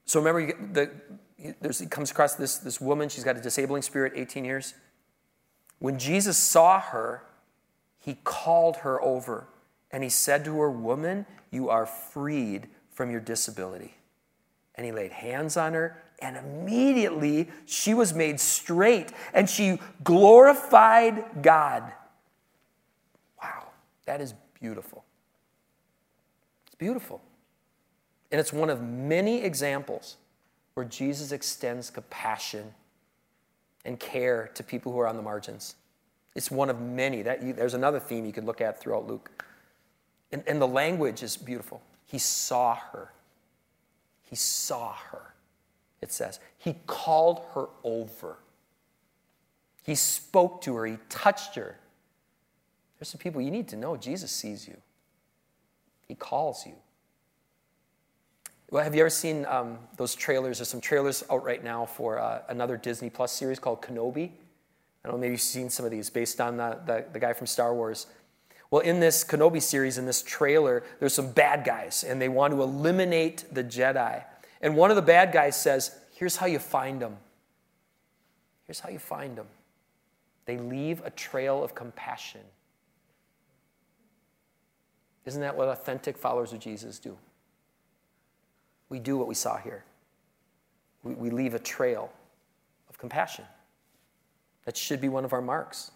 So 0.04 0.20
remember, 0.20 0.52
the, 0.72 0.90
you 1.38 1.54
he 1.78 1.86
comes 1.86 2.10
across 2.10 2.34
this, 2.34 2.58
this 2.58 2.80
woman. 2.80 3.08
She's 3.08 3.24
got 3.24 3.36
a 3.36 3.40
disabling 3.40 3.82
spirit, 3.82 4.12
18 4.16 4.44
years. 4.44 4.74
When 5.78 5.98
Jesus 5.98 6.38
saw 6.38 6.80
her, 6.80 7.22
he 7.98 8.16
called 8.24 8.76
her 8.78 9.02
over 9.02 9.48
and 9.90 10.02
he 10.02 10.08
said 10.08 10.44
to 10.44 10.58
her, 10.60 10.70
Woman, 10.70 11.26
you 11.50 11.68
are 11.68 11.86
freed 11.86 12.68
from 12.90 13.10
your 13.10 13.20
disability. 13.20 13.94
And 14.74 14.84
he 14.84 14.92
laid 14.92 15.12
hands 15.12 15.56
on 15.56 15.72
her, 15.72 16.02
and 16.18 16.36
immediately 16.36 17.48
she 17.64 17.94
was 17.94 18.12
made 18.14 18.40
straight 18.40 19.12
and 19.32 19.48
she 19.48 19.78
glorified 20.04 21.42
God. 21.42 21.92
Wow, 23.42 23.68
that 24.06 24.20
is 24.20 24.34
beautiful. 24.60 25.04
Beautiful. 26.78 27.22
And 28.30 28.40
it's 28.40 28.52
one 28.52 28.70
of 28.70 28.82
many 28.82 29.42
examples 29.42 30.16
where 30.74 30.84
Jesus 30.84 31.32
extends 31.32 31.90
compassion 31.90 32.74
and 33.84 33.98
care 33.98 34.50
to 34.54 34.62
people 34.62 34.92
who 34.92 34.98
are 34.98 35.06
on 35.06 35.16
the 35.16 35.22
margins. 35.22 35.76
It's 36.34 36.50
one 36.50 36.68
of 36.68 36.80
many. 36.80 37.22
That, 37.22 37.42
you, 37.42 37.52
there's 37.52 37.74
another 37.74 38.00
theme 38.00 38.26
you 38.26 38.32
could 38.32 38.44
look 38.44 38.60
at 38.60 38.80
throughout 38.80 39.06
Luke. 39.06 39.44
And, 40.32 40.42
and 40.46 40.60
the 40.60 40.68
language 40.68 41.22
is 41.22 41.36
beautiful. 41.36 41.80
He 42.04 42.18
saw 42.18 42.74
her. 42.74 43.12
He 44.28 44.36
saw 44.36 44.92
her, 44.92 45.34
it 46.02 46.12
says. 46.12 46.40
He 46.58 46.74
called 46.86 47.42
her 47.54 47.68
over. 47.84 48.38
He 49.84 49.94
spoke 49.94 50.62
to 50.62 50.74
her. 50.74 50.86
He 50.86 50.98
touched 51.08 51.54
her. 51.54 51.78
There's 52.98 53.08
some 53.08 53.20
people 53.20 53.40
you 53.40 53.52
need 53.52 53.68
to 53.68 53.76
know 53.76 53.96
Jesus 53.96 54.32
sees 54.32 54.66
you, 54.66 54.76
He 56.06 56.14
calls 56.14 56.66
you. 56.66 56.74
Well, 58.70 58.82
have 58.82 58.94
you 58.94 59.00
ever 59.02 59.10
seen 59.10 59.46
um, 59.46 59.78
those 59.96 60.14
trailers? 60.14 60.58
There's 60.58 60.68
some 60.68 60.80
trailers 60.80 61.22
out 61.30 61.44
right 61.44 61.62
now 61.62 61.86
for 61.86 62.18
uh, 62.18 62.42
another 62.48 62.76
Disney 62.76 63.10
Plus 63.10 63.32
series 63.32 63.58
called 63.58 63.80
Kenobi. 63.80 64.30
I 65.04 65.08
don't 65.08 65.12
know, 65.12 65.20
maybe 65.20 65.32
you've 65.32 65.40
seen 65.40 65.70
some 65.70 65.84
of 65.84 65.92
these 65.92 66.10
based 66.10 66.40
on 66.40 66.56
the, 66.56 66.80
the, 66.84 67.04
the 67.12 67.20
guy 67.20 67.32
from 67.32 67.46
Star 67.46 67.72
Wars. 67.74 68.08
Well, 68.70 68.82
in 68.82 68.98
this 68.98 69.22
Kenobi 69.22 69.62
series, 69.62 69.98
in 69.98 70.06
this 70.06 70.22
trailer, 70.22 70.82
there's 70.98 71.14
some 71.14 71.30
bad 71.30 71.64
guys, 71.64 72.02
and 72.02 72.20
they 72.20 72.28
want 72.28 72.52
to 72.52 72.60
eliminate 72.60 73.44
the 73.52 73.62
Jedi. 73.62 74.24
And 74.60 74.76
one 74.76 74.90
of 74.90 74.96
the 74.96 75.02
bad 75.02 75.32
guys 75.32 75.60
says, 75.60 75.96
Here's 76.12 76.36
how 76.36 76.46
you 76.46 76.58
find 76.58 77.00
them. 77.00 77.18
Here's 78.66 78.80
how 78.80 78.88
you 78.88 78.98
find 78.98 79.36
them. 79.36 79.46
They 80.46 80.58
leave 80.58 81.02
a 81.04 81.10
trail 81.10 81.62
of 81.62 81.74
compassion. 81.74 82.40
Isn't 85.26 85.42
that 85.42 85.56
what 85.56 85.68
authentic 85.68 86.16
followers 86.16 86.52
of 86.52 86.60
Jesus 86.60 86.98
do? 86.98 87.18
we 88.88 88.98
do 88.98 89.16
what 89.16 89.28
we 89.28 89.34
saw 89.34 89.56
here. 89.56 89.84
We, 91.02 91.14
we 91.14 91.30
leave 91.30 91.54
a 91.54 91.58
trail 91.58 92.10
of 92.88 92.98
compassion. 92.98 93.44
That 94.64 94.76
should 94.76 95.00
be 95.00 95.08
one 95.08 95.24
of 95.24 95.32
our 95.32 95.42
marks. 95.42 95.90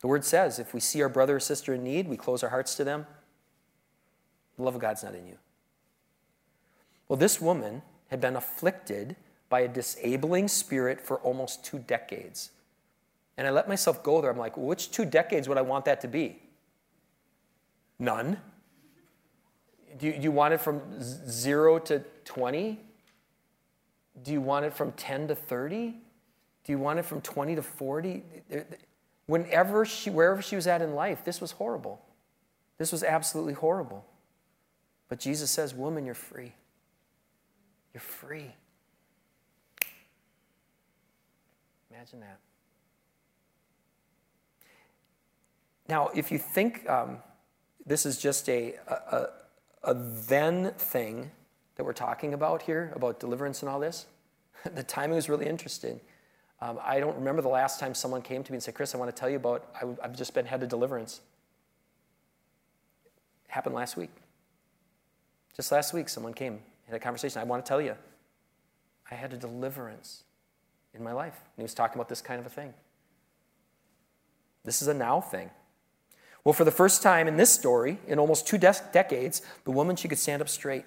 The 0.00 0.06
word 0.06 0.24
says 0.24 0.58
if 0.58 0.72
we 0.72 0.80
see 0.80 1.02
our 1.02 1.08
brother 1.08 1.36
or 1.36 1.40
sister 1.40 1.74
in 1.74 1.84
need, 1.84 2.08
we 2.08 2.16
close 2.16 2.42
our 2.42 2.50
hearts 2.50 2.74
to 2.76 2.84
them. 2.84 3.06
The 4.56 4.62
love 4.62 4.74
of 4.74 4.80
God's 4.80 5.02
not 5.02 5.14
in 5.14 5.26
you. 5.26 5.36
Well, 7.08 7.18
this 7.18 7.40
woman 7.40 7.82
had 8.08 8.20
been 8.20 8.36
afflicted 8.36 9.16
by 9.48 9.60
a 9.60 9.68
disabling 9.68 10.48
spirit 10.48 11.00
for 11.00 11.18
almost 11.18 11.64
two 11.64 11.78
decades. 11.78 12.50
And 13.36 13.46
I 13.46 13.50
let 13.50 13.68
myself 13.68 14.02
go 14.02 14.20
there. 14.20 14.30
I'm 14.30 14.38
like, 14.38 14.56
which 14.56 14.90
two 14.90 15.04
decades 15.04 15.48
would 15.48 15.58
I 15.58 15.62
want 15.62 15.86
that 15.86 16.00
to 16.02 16.08
be? 16.08 16.40
None. 18.00 18.38
Do 19.98 20.06
you, 20.06 20.14
do 20.14 20.22
you 20.22 20.32
want 20.32 20.54
it 20.54 20.60
from 20.60 20.80
zero 20.98 21.78
to 21.80 22.02
20? 22.24 22.80
Do 24.22 24.32
you 24.32 24.40
want 24.40 24.64
it 24.64 24.72
from 24.72 24.92
10 24.92 25.28
to 25.28 25.34
30? 25.34 25.94
Do 26.64 26.72
you 26.72 26.78
want 26.78 26.98
it 26.98 27.04
from 27.04 27.20
20 27.20 27.56
to 27.56 27.62
40? 27.62 28.22
Whenever 29.26 29.84
she, 29.84 30.08
wherever 30.08 30.40
she 30.40 30.56
was 30.56 30.66
at 30.66 30.80
in 30.80 30.94
life, 30.94 31.24
this 31.24 31.40
was 31.40 31.52
horrible. 31.52 32.00
This 32.78 32.90
was 32.90 33.04
absolutely 33.04 33.52
horrible. 33.52 34.06
But 35.08 35.20
Jesus 35.20 35.50
says, 35.50 35.74
Woman, 35.74 36.06
you're 36.06 36.14
free. 36.14 36.54
You're 37.92 38.00
free. 38.00 38.54
Imagine 41.90 42.20
that. 42.20 42.38
Now, 45.88 46.08
if 46.14 46.30
you 46.30 46.38
think 46.38 46.88
um, 46.88 47.18
this 47.86 48.06
is 48.06 48.18
just 48.18 48.48
a, 48.48 48.74
a, 48.88 49.26
a 49.84 49.94
then 49.94 50.72
thing 50.72 51.30
that 51.76 51.84
we're 51.84 51.92
talking 51.92 52.34
about 52.34 52.62
here, 52.62 52.92
about 52.94 53.20
deliverance 53.20 53.62
and 53.62 53.68
all 53.68 53.80
this, 53.80 54.06
the 54.74 54.82
timing 54.82 55.16
was 55.16 55.28
really 55.28 55.46
interesting. 55.46 56.00
Um, 56.60 56.78
I 56.82 57.00
don't 57.00 57.16
remember 57.16 57.40
the 57.40 57.48
last 57.48 57.80
time 57.80 57.94
someone 57.94 58.20
came 58.20 58.42
to 58.42 58.52
me 58.52 58.56
and 58.56 58.62
said, 58.62 58.74
Chris, 58.74 58.94
I 58.94 58.98
want 58.98 59.14
to 59.14 59.18
tell 59.18 59.30
you 59.30 59.36
about, 59.36 59.66
I, 59.74 59.86
have 60.02 60.14
just 60.14 60.34
been 60.34 60.44
head 60.44 60.62
of 60.62 60.68
deliverance. 60.68 61.20
It 63.46 63.50
happened 63.50 63.74
last 63.74 63.96
week. 63.96 64.10
Just 65.56 65.72
last 65.72 65.94
week, 65.94 66.08
someone 66.08 66.34
came, 66.34 66.60
had 66.86 66.94
a 66.94 66.98
conversation. 66.98 67.40
I 67.40 67.44
want 67.44 67.64
to 67.64 67.68
tell 67.68 67.80
you, 67.80 67.96
I 69.10 69.14
had 69.14 69.32
a 69.32 69.36
deliverance 69.36 70.24
in 70.94 71.02
my 71.02 71.12
life. 71.12 71.34
And 71.34 71.56
he 71.56 71.62
was 71.62 71.74
talking 71.74 71.94
about 71.94 72.08
this 72.08 72.20
kind 72.20 72.40
of 72.40 72.46
a 72.46 72.50
thing. 72.50 72.74
This 74.64 74.82
is 74.82 74.88
a 74.88 74.94
now 74.94 75.20
thing. 75.20 75.50
Well, 76.44 76.52
for 76.52 76.64
the 76.64 76.70
first 76.70 77.02
time 77.02 77.28
in 77.28 77.36
this 77.36 77.52
story, 77.52 77.98
in 78.06 78.18
almost 78.18 78.46
two 78.46 78.58
de- 78.58 78.74
decades, 78.92 79.42
the 79.64 79.70
woman, 79.70 79.96
she 79.96 80.08
could 80.08 80.18
stand 80.18 80.40
up 80.40 80.48
straight. 80.48 80.84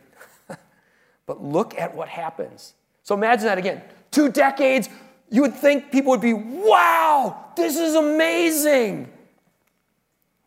but 1.26 1.44
look 1.44 1.78
at 1.78 1.96
what 1.96 2.10
happens. 2.10 2.74
So 3.04 3.14
imagine 3.16 3.46
that 3.46 3.58
again. 3.58 3.82
Two 4.12 4.30
decades, 4.30 4.90
you 5.30 5.42
would 5.42 5.54
think 5.54 5.92
people 5.92 6.12
would 6.12 6.22
be, 6.22 6.34
wow, 6.34 7.52
this 7.56 7.78
is 7.78 7.96
amazing. 7.96 9.12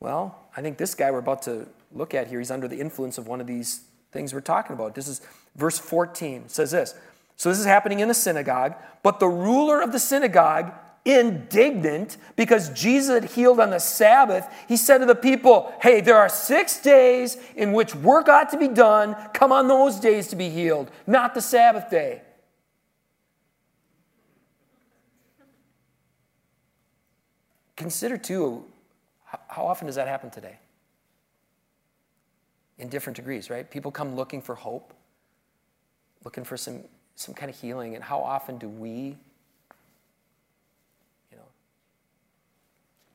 Well, 0.01 0.38
I 0.57 0.62
think 0.62 0.79
this 0.79 0.95
guy 0.95 1.11
we're 1.11 1.19
about 1.19 1.42
to 1.42 1.69
look 1.92 2.14
at 2.14 2.27
here, 2.27 2.38
he's 2.38 2.51
under 2.51 2.69
the 2.69 2.81
influence 2.81 3.19
of 3.19 3.27
one 3.29 3.40
of 3.40 3.47
these 3.47 3.83
things 4.12 4.35
we're 4.35 4.40
talking 4.40 4.75
about. 4.75 4.95
This 4.95 5.09
is 5.09 5.21
verse 5.55 5.79
14. 5.79 6.49
Says 6.49 6.73
this. 6.73 6.95
So 7.37 7.49
this 7.51 7.59
is 7.59 7.66
happening 7.66 8.01
in 8.01 8.11
a 8.11 8.14
synagogue, 8.14 8.75
but 9.03 9.21
the 9.21 9.29
ruler 9.29 9.83
of 9.83 9.92
the 9.92 9.99
synagogue 9.99 10.73
indignant 11.07 12.16
because 12.35 12.69
Jesus 12.71 13.14
had 13.23 13.31
healed 13.31 13.61
on 13.61 13.71
the 13.71 13.79
Sabbath, 13.79 14.47
he 14.69 14.77
said 14.77 14.99
to 14.99 15.07
the 15.07 15.14
people, 15.14 15.73
Hey, 15.81 16.01
there 16.01 16.16
are 16.16 16.29
six 16.29 16.81
days 16.81 17.38
in 17.55 17.73
which 17.73 17.95
work 17.95 18.29
ought 18.29 18.51
to 18.51 18.59
be 18.59 18.69
done. 18.69 19.16
Come 19.33 19.53
on 19.53 19.69
those 19.69 20.01
days 20.01 20.29
to 20.29 20.37
be 20.37 20.51
healed, 20.51 20.90
not 21.07 21.35
the 21.35 21.40
Sabbath 21.40 21.88
day. 21.88 22.23
Consider, 27.77 28.16
too, 28.16 28.64
how 29.49 29.66
often 29.66 29.87
does 29.87 29.97
that 29.97 30.09
happen 30.09 30.31
today? 30.31 30.59
In 32.79 32.88
different 32.88 33.16
degrees, 33.16 33.49
right? 33.49 33.71
People 33.71 33.90
come 33.90 34.16
looking 34.16 34.42
for 34.42 34.55
hope, 34.55 34.92
looking 36.25 36.42
for 36.42 36.57
some, 36.57 36.81
some 37.14 37.35
kind 37.35 37.51
of 37.51 37.59
healing, 37.59 37.95
and 37.95 38.03
how 38.03 38.19
often 38.19 38.59
do 38.59 38.69
we 38.69 39.16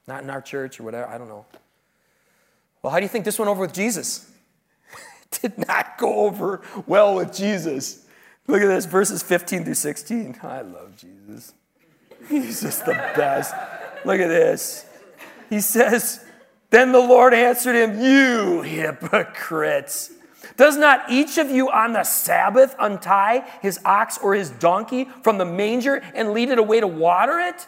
Not 0.07 0.23
in 0.23 0.29
our 0.29 0.41
church 0.41 0.79
or 0.79 0.83
whatever. 0.83 1.07
I 1.07 1.17
don't 1.17 1.27
know. 1.27 1.45
Well, 2.81 2.91
how 2.91 2.99
do 2.99 3.03
you 3.03 3.09
think 3.09 3.25
this 3.25 3.37
went 3.37 3.49
over 3.49 3.61
with 3.61 3.73
Jesus? 3.73 4.29
Did 5.41 5.67
not 5.67 5.97
go 5.97 6.21
over 6.21 6.61
well 6.87 7.15
with 7.15 7.33
Jesus. 7.33 8.05
Look 8.47 8.61
at 8.61 8.67
this, 8.67 8.85
verses 8.85 9.21
15 9.21 9.65
through 9.65 9.75
16. 9.75 10.39
I 10.43 10.61
love 10.61 10.95
Jesus. 10.97 11.53
He's 12.27 12.61
just 12.61 12.85
the 12.85 12.93
best. 12.93 13.53
Look 14.03 14.19
at 14.19 14.27
this. 14.27 14.85
He 15.49 15.61
says, 15.61 16.23
Then 16.69 16.91
the 16.91 16.99
Lord 16.99 17.33
answered 17.33 17.75
him, 17.75 18.01
You 18.01 18.61
hypocrites. 18.61 20.11
Does 20.57 20.77
not 20.77 21.09
each 21.09 21.37
of 21.37 21.49
you 21.49 21.69
on 21.69 21.93
the 21.93 22.03
Sabbath 22.03 22.75
untie 22.79 23.45
his 23.61 23.79
ox 23.85 24.17
or 24.17 24.33
his 24.33 24.49
donkey 24.49 25.07
from 25.23 25.37
the 25.37 25.45
manger 25.45 26.01
and 26.13 26.33
lead 26.33 26.49
it 26.49 26.57
away 26.57 26.79
to 26.79 26.87
water 26.87 27.39
it? 27.39 27.67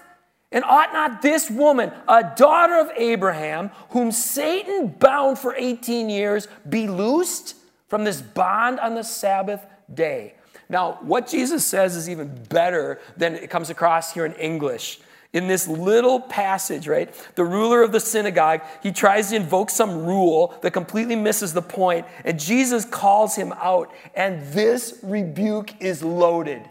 And 0.53 0.63
ought 0.63 0.93
not 0.93 1.23
this 1.23 1.49
woman, 1.49 1.91
a 2.07 2.31
daughter 2.37 2.79
of 2.79 2.91
Abraham, 2.95 3.71
whom 3.89 4.11
Satan 4.11 4.87
bound 4.87 5.39
for 5.39 5.55
18 5.55 6.09
years, 6.09 6.47
be 6.69 6.87
loosed 6.87 7.55
from 7.89 8.03
this 8.03 8.21
bond 8.21 8.79
on 8.79 8.93
the 8.93 9.03
Sabbath 9.03 9.65
day? 9.91 10.35
Now, 10.69 10.99
what 11.01 11.27
Jesus 11.27 11.65
says 11.65 11.95
is 11.95 12.07
even 12.07 12.33
better 12.49 13.01
than 13.17 13.35
it 13.35 13.49
comes 13.49 13.71
across 13.71 14.13
here 14.13 14.25
in 14.25 14.33
English. 14.33 14.99
In 15.33 15.47
this 15.47 15.67
little 15.67 16.19
passage, 16.19 16.87
right, 16.87 17.11
the 17.33 17.43
ruler 17.43 17.81
of 17.81 17.91
the 17.91 17.99
synagogue, 17.99 18.61
he 18.83 18.91
tries 18.91 19.31
to 19.31 19.35
invoke 19.35 19.71
some 19.71 20.05
rule 20.05 20.55
that 20.61 20.71
completely 20.71 21.15
misses 21.15 21.53
the 21.53 21.61
point, 21.63 22.05
and 22.23 22.39
Jesus 22.39 22.85
calls 22.85 23.35
him 23.35 23.51
out. 23.53 23.91
And 24.13 24.43
this 24.53 24.99
rebuke 25.01 25.81
is 25.81 26.03
loaded. 26.03 26.61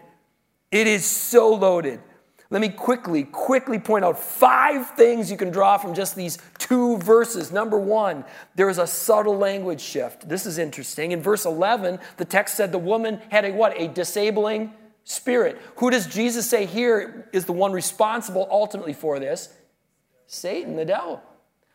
It 0.70 0.86
is 0.86 1.04
so 1.04 1.52
loaded. 1.52 2.00
Let 2.52 2.60
me 2.60 2.68
quickly, 2.68 3.24
quickly 3.24 3.78
point 3.78 4.04
out 4.04 4.18
five 4.18 4.90
things 4.90 5.30
you 5.30 5.38
can 5.38 5.50
draw 5.50 5.78
from 5.78 5.94
just 5.94 6.14
these 6.14 6.36
two 6.58 6.98
verses. 6.98 7.50
Number 7.50 7.78
one, 7.78 8.26
there 8.56 8.68
is 8.68 8.76
a 8.76 8.86
subtle 8.86 9.38
language 9.38 9.80
shift. 9.80 10.28
This 10.28 10.44
is 10.44 10.58
interesting. 10.58 11.12
In 11.12 11.22
verse 11.22 11.46
11, 11.46 11.98
the 12.18 12.26
text 12.26 12.54
said 12.54 12.70
the 12.70 12.76
woman 12.76 13.22
had 13.30 13.46
a 13.46 13.52
what? 13.52 13.80
A 13.80 13.88
disabling 13.88 14.74
spirit. 15.02 15.58
Who 15.76 15.88
does 15.88 16.06
Jesus 16.06 16.46
say 16.46 16.66
here 16.66 17.26
is 17.32 17.46
the 17.46 17.54
one 17.54 17.72
responsible 17.72 18.46
ultimately 18.50 18.92
for 18.92 19.18
this? 19.18 19.48
Satan, 20.26 20.76
the 20.76 20.84
devil. 20.84 21.22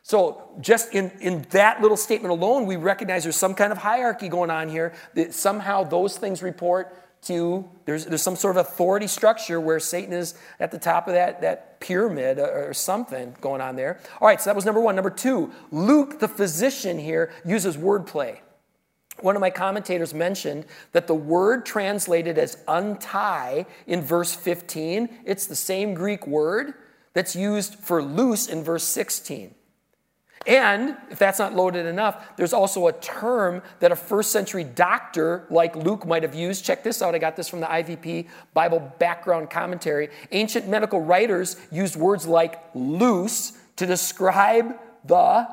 So, 0.04 0.44
just 0.62 0.94
in, 0.94 1.10
in 1.22 1.48
that 1.50 1.82
little 1.82 1.98
statement 1.98 2.32
alone, 2.32 2.68
we 2.68 2.76
recognize 2.76 3.24
there's 3.24 3.36
some 3.36 3.56
kind 3.56 3.72
of 3.72 3.80
hierarchy 3.80 4.30
going 4.30 4.52
on 4.52 4.70
here, 4.70 4.94
that 5.16 5.34
somehow 5.34 5.84
those 5.86 6.18
things 6.18 6.44
report 6.44 6.96
to, 7.23 7.67
there's, 7.86 8.06
there's 8.06 8.21
some 8.21 8.36
sort 8.36 8.58
of 8.58 8.65
authority 8.65 9.08
structure 9.08 9.60
where 9.60 9.80
Satan 9.80 10.13
is 10.13 10.36
at 10.60 10.71
the 10.71 10.80
top 10.80 11.08
of 11.08 11.13
that, 11.13 11.41
that 11.41 11.80
pyramid 11.80 12.39
uh, 12.39 12.43
or 12.43 12.73
something 12.73 13.36
going 13.41 13.62
on 13.62 13.75
there. 13.75 13.99
All 14.21 14.27
right, 14.27 14.39
so 14.39 14.49
that 14.49 14.56
was 14.56 14.65
number 14.65 14.82
one. 14.82 14.95
Number 14.95 15.10
two, 15.10 15.51
Luke, 15.71 16.19
the 16.19 16.27
physician 16.27 16.97
here, 16.99 17.32
uses 17.45 17.75
wordplay. 17.77 18.38
One 19.19 19.36
of 19.36 19.41
my 19.41 19.49
commentators 19.49 20.13
mentioned 20.13 20.65
that 20.91 21.08
the 21.08 21.15
word 21.15 21.65
translated 21.65 22.38
as 22.38 22.58
untie 22.67 23.65
in 23.88 24.01
verse 24.01 24.36
15, 24.36 25.10
it's 25.25 25.47
the 25.47 25.56
same 25.56 25.95
Greek 25.95 26.27
word 26.27 26.75
that's 27.13 27.36
used 27.36 27.75
for 27.75 28.03
loose 28.03 28.47
in 28.47 28.63
verse 28.63 28.84
16. 28.84 29.56
And 30.47 30.95
if 31.12 31.19
that's 31.19 31.39
not 31.39 31.53
loaded 31.53 31.86
enough, 31.86 32.38
there's 32.38 32.53
also 32.53 32.88
a 32.88 32.93
term 32.93 33.62
that 33.81 33.91
a 33.91 33.97
first 33.97 34.31
century 34.31 34.63
doctor 34.63 35.45
like 35.49 35.75
Luke 35.75 36.07
might 36.07 36.23
have 36.23 36.33
used. 36.33 36.63
Check 36.63 36.83
this 36.83 37.01
out. 37.01 37.13
I 37.13 37.17
got 37.17 37.36
this 37.36 37.49
from 37.49 37.60
the 37.60 37.65
IVP 37.65 38.29
Bible 38.53 38.79
Background 38.97 39.49
Commentary. 39.49 40.10
Ancient 40.31 40.65
medical 40.69 41.01
writers 41.01 41.57
used 41.69 41.97
words 41.97 42.25
like 42.25 42.63
loose 42.73 43.57
to 43.75 43.86
describe 43.86 44.73
the 45.03 45.47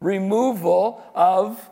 removal 0.00 1.02
of 1.12 1.68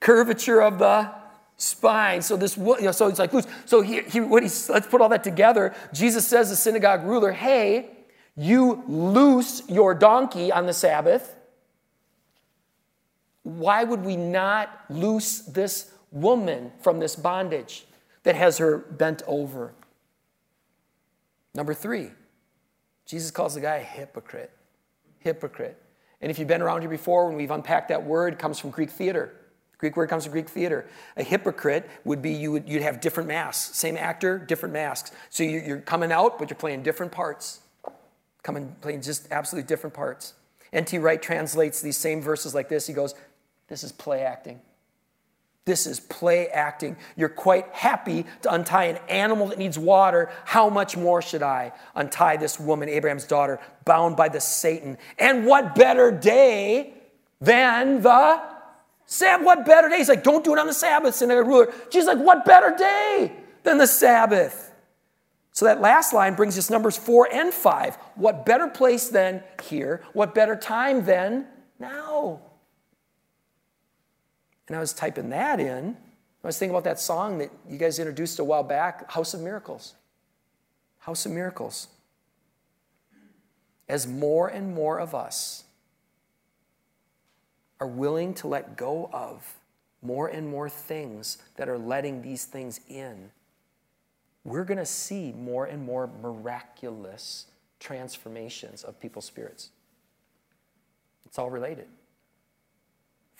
curvature 0.00 0.60
of 0.60 0.78
the 0.78 1.10
spine. 1.56 2.20
So 2.20 2.36
this, 2.36 2.58
you 2.58 2.82
know, 2.82 2.92
so 2.92 3.06
it's 3.08 3.18
like 3.18 3.32
loose. 3.32 3.46
So 3.64 3.80
he, 3.80 4.02
he, 4.02 4.20
what 4.20 4.42
let's 4.42 4.86
put 4.86 5.00
all 5.00 5.08
that 5.08 5.24
together. 5.24 5.74
Jesus 5.94 6.28
says 6.28 6.48
to 6.48 6.52
the 6.52 6.56
synagogue 6.56 7.04
ruler, 7.04 7.32
"Hey, 7.32 7.88
you 8.36 8.84
loose 8.86 9.62
your 9.66 9.94
donkey 9.94 10.52
on 10.52 10.66
the 10.66 10.74
Sabbath." 10.74 11.33
Why 13.44 13.84
would 13.84 14.04
we 14.04 14.16
not 14.16 14.84
loose 14.90 15.40
this 15.40 15.92
woman 16.10 16.72
from 16.80 16.98
this 16.98 17.14
bondage 17.14 17.86
that 18.24 18.34
has 18.34 18.58
her 18.58 18.78
bent 18.78 19.22
over? 19.26 19.72
Number 21.54 21.74
three, 21.74 22.10
Jesus 23.06 23.30
calls 23.30 23.54
the 23.54 23.60
guy 23.60 23.76
a 23.76 23.82
hypocrite. 23.82 24.50
Hypocrite. 25.20 25.80
And 26.20 26.30
if 26.30 26.38
you've 26.38 26.48
been 26.48 26.62
around 26.62 26.80
here 26.80 26.90
before, 26.90 27.28
when 27.28 27.36
we've 27.36 27.50
unpacked 27.50 27.88
that 27.90 28.04
word, 28.04 28.38
comes 28.38 28.58
from 28.58 28.70
Greek 28.70 28.90
theater. 28.90 29.34
Greek 29.76 29.96
word 29.96 30.08
comes 30.08 30.24
from 30.24 30.32
Greek 30.32 30.48
theater. 30.48 30.86
A 31.18 31.22
hypocrite 31.22 31.88
would 32.04 32.22
be 32.22 32.32
you 32.32 32.52
would, 32.52 32.66
you'd 32.66 32.82
have 32.82 33.00
different 33.00 33.28
masks. 33.28 33.76
Same 33.76 33.98
actor, 33.98 34.38
different 34.38 34.72
masks. 34.72 35.12
So 35.28 35.42
you're 35.42 35.80
coming 35.80 36.10
out, 36.10 36.38
but 36.38 36.48
you're 36.48 36.56
playing 36.56 36.82
different 36.82 37.12
parts. 37.12 37.60
Coming, 38.42 38.74
playing 38.80 39.02
just 39.02 39.30
absolutely 39.30 39.68
different 39.68 39.92
parts. 39.92 40.32
N.T. 40.72 40.98
Wright 40.98 41.20
translates 41.20 41.82
these 41.82 41.96
same 41.96 42.22
verses 42.22 42.54
like 42.54 42.68
this. 42.68 42.86
He 42.86 42.94
goes, 42.94 43.14
this 43.68 43.84
is 43.84 43.92
play 43.92 44.22
acting. 44.22 44.60
This 45.64 45.86
is 45.86 45.98
play 45.98 46.48
acting. 46.48 46.96
You're 47.16 47.30
quite 47.30 47.68
happy 47.72 48.26
to 48.42 48.52
untie 48.52 48.84
an 48.84 48.98
animal 49.08 49.46
that 49.48 49.58
needs 49.58 49.78
water. 49.78 50.30
How 50.44 50.68
much 50.68 50.94
more 50.96 51.22
should 51.22 51.42
I 51.42 51.72
untie 51.94 52.36
this 52.36 52.60
woman, 52.60 52.90
Abraham's 52.90 53.24
daughter, 53.24 53.58
bound 53.86 54.16
by 54.16 54.28
the 54.28 54.40
Satan? 54.40 54.98
And 55.18 55.46
what 55.46 55.74
better 55.74 56.10
day 56.10 56.92
than 57.40 58.02
the 58.02 58.42
Sabbath? 59.06 59.46
What 59.46 59.64
better 59.64 59.88
day? 59.88 59.96
He's 59.96 60.08
like, 60.10 60.22
don't 60.22 60.44
do 60.44 60.52
it 60.52 60.58
on 60.58 60.66
the 60.66 60.74
Sabbath, 60.74 61.14
synagogue 61.14 61.46
ruler. 61.46 61.72
Jesus 61.90 62.08
like, 62.08 62.18
what 62.18 62.44
better 62.44 62.74
day 62.76 63.32
than 63.62 63.78
the 63.78 63.86
Sabbath? 63.86 64.70
So 65.52 65.64
that 65.64 65.80
last 65.80 66.12
line 66.12 66.34
brings 66.34 66.58
us 66.58 66.68
numbers 66.68 66.98
four 66.98 67.26
and 67.32 67.54
five. 67.54 67.96
What 68.16 68.44
better 68.44 68.66
place 68.66 69.08
than 69.08 69.42
here? 69.62 70.02
What 70.12 70.34
better 70.34 70.56
time 70.56 71.06
than 71.06 71.46
now? 71.78 72.40
And 74.66 74.76
I 74.76 74.80
was 74.80 74.92
typing 74.92 75.30
that 75.30 75.60
in. 75.60 75.96
I 76.42 76.46
was 76.46 76.58
thinking 76.58 76.74
about 76.74 76.84
that 76.84 77.00
song 77.00 77.38
that 77.38 77.50
you 77.68 77.78
guys 77.78 77.98
introduced 77.98 78.38
a 78.38 78.44
while 78.44 78.62
back, 78.62 79.10
House 79.10 79.34
of 79.34 79.40
Miracles. 79.40 79.94
House 80.98 81.26
of 81.26 81.32
Miracles. 81.32 81.88
As 83.88 84.06
more 84.06 84.48
and 84.48 84.74
more 84.74 84.98
of 84.98 85.14
us 85.14 85.64
are 87.80 87.86
willing 87.86 88.34
to 88.34 88.48
let 88.48 88.76
go 88.76 89.10
of 89.12 89.54
more 90.00 90.28
and 90.28 90.48
more 90.48 90.68
things 90.68 91.38
that 91.56 91.68
are 91.68 91.78
letting 91.78 92.22
these 92.22 92.44
things 92.44 92.80
in, 92.88 93.30
we're 94.44 94.64
going 94.64 94.78
to 94.78 94.86
see 94.86 95.32
more 95.32 95.64
and 95.64 95.82
more 95.82 96.10
miraculous 96.20 97.46
transformations 97.80 98.84
of 98.84 99.00
people's 99.00 99.24
spirits. 99.24 99.70
It's 101.24 101.38
all 101.38 101.50
related. 101.50 101.86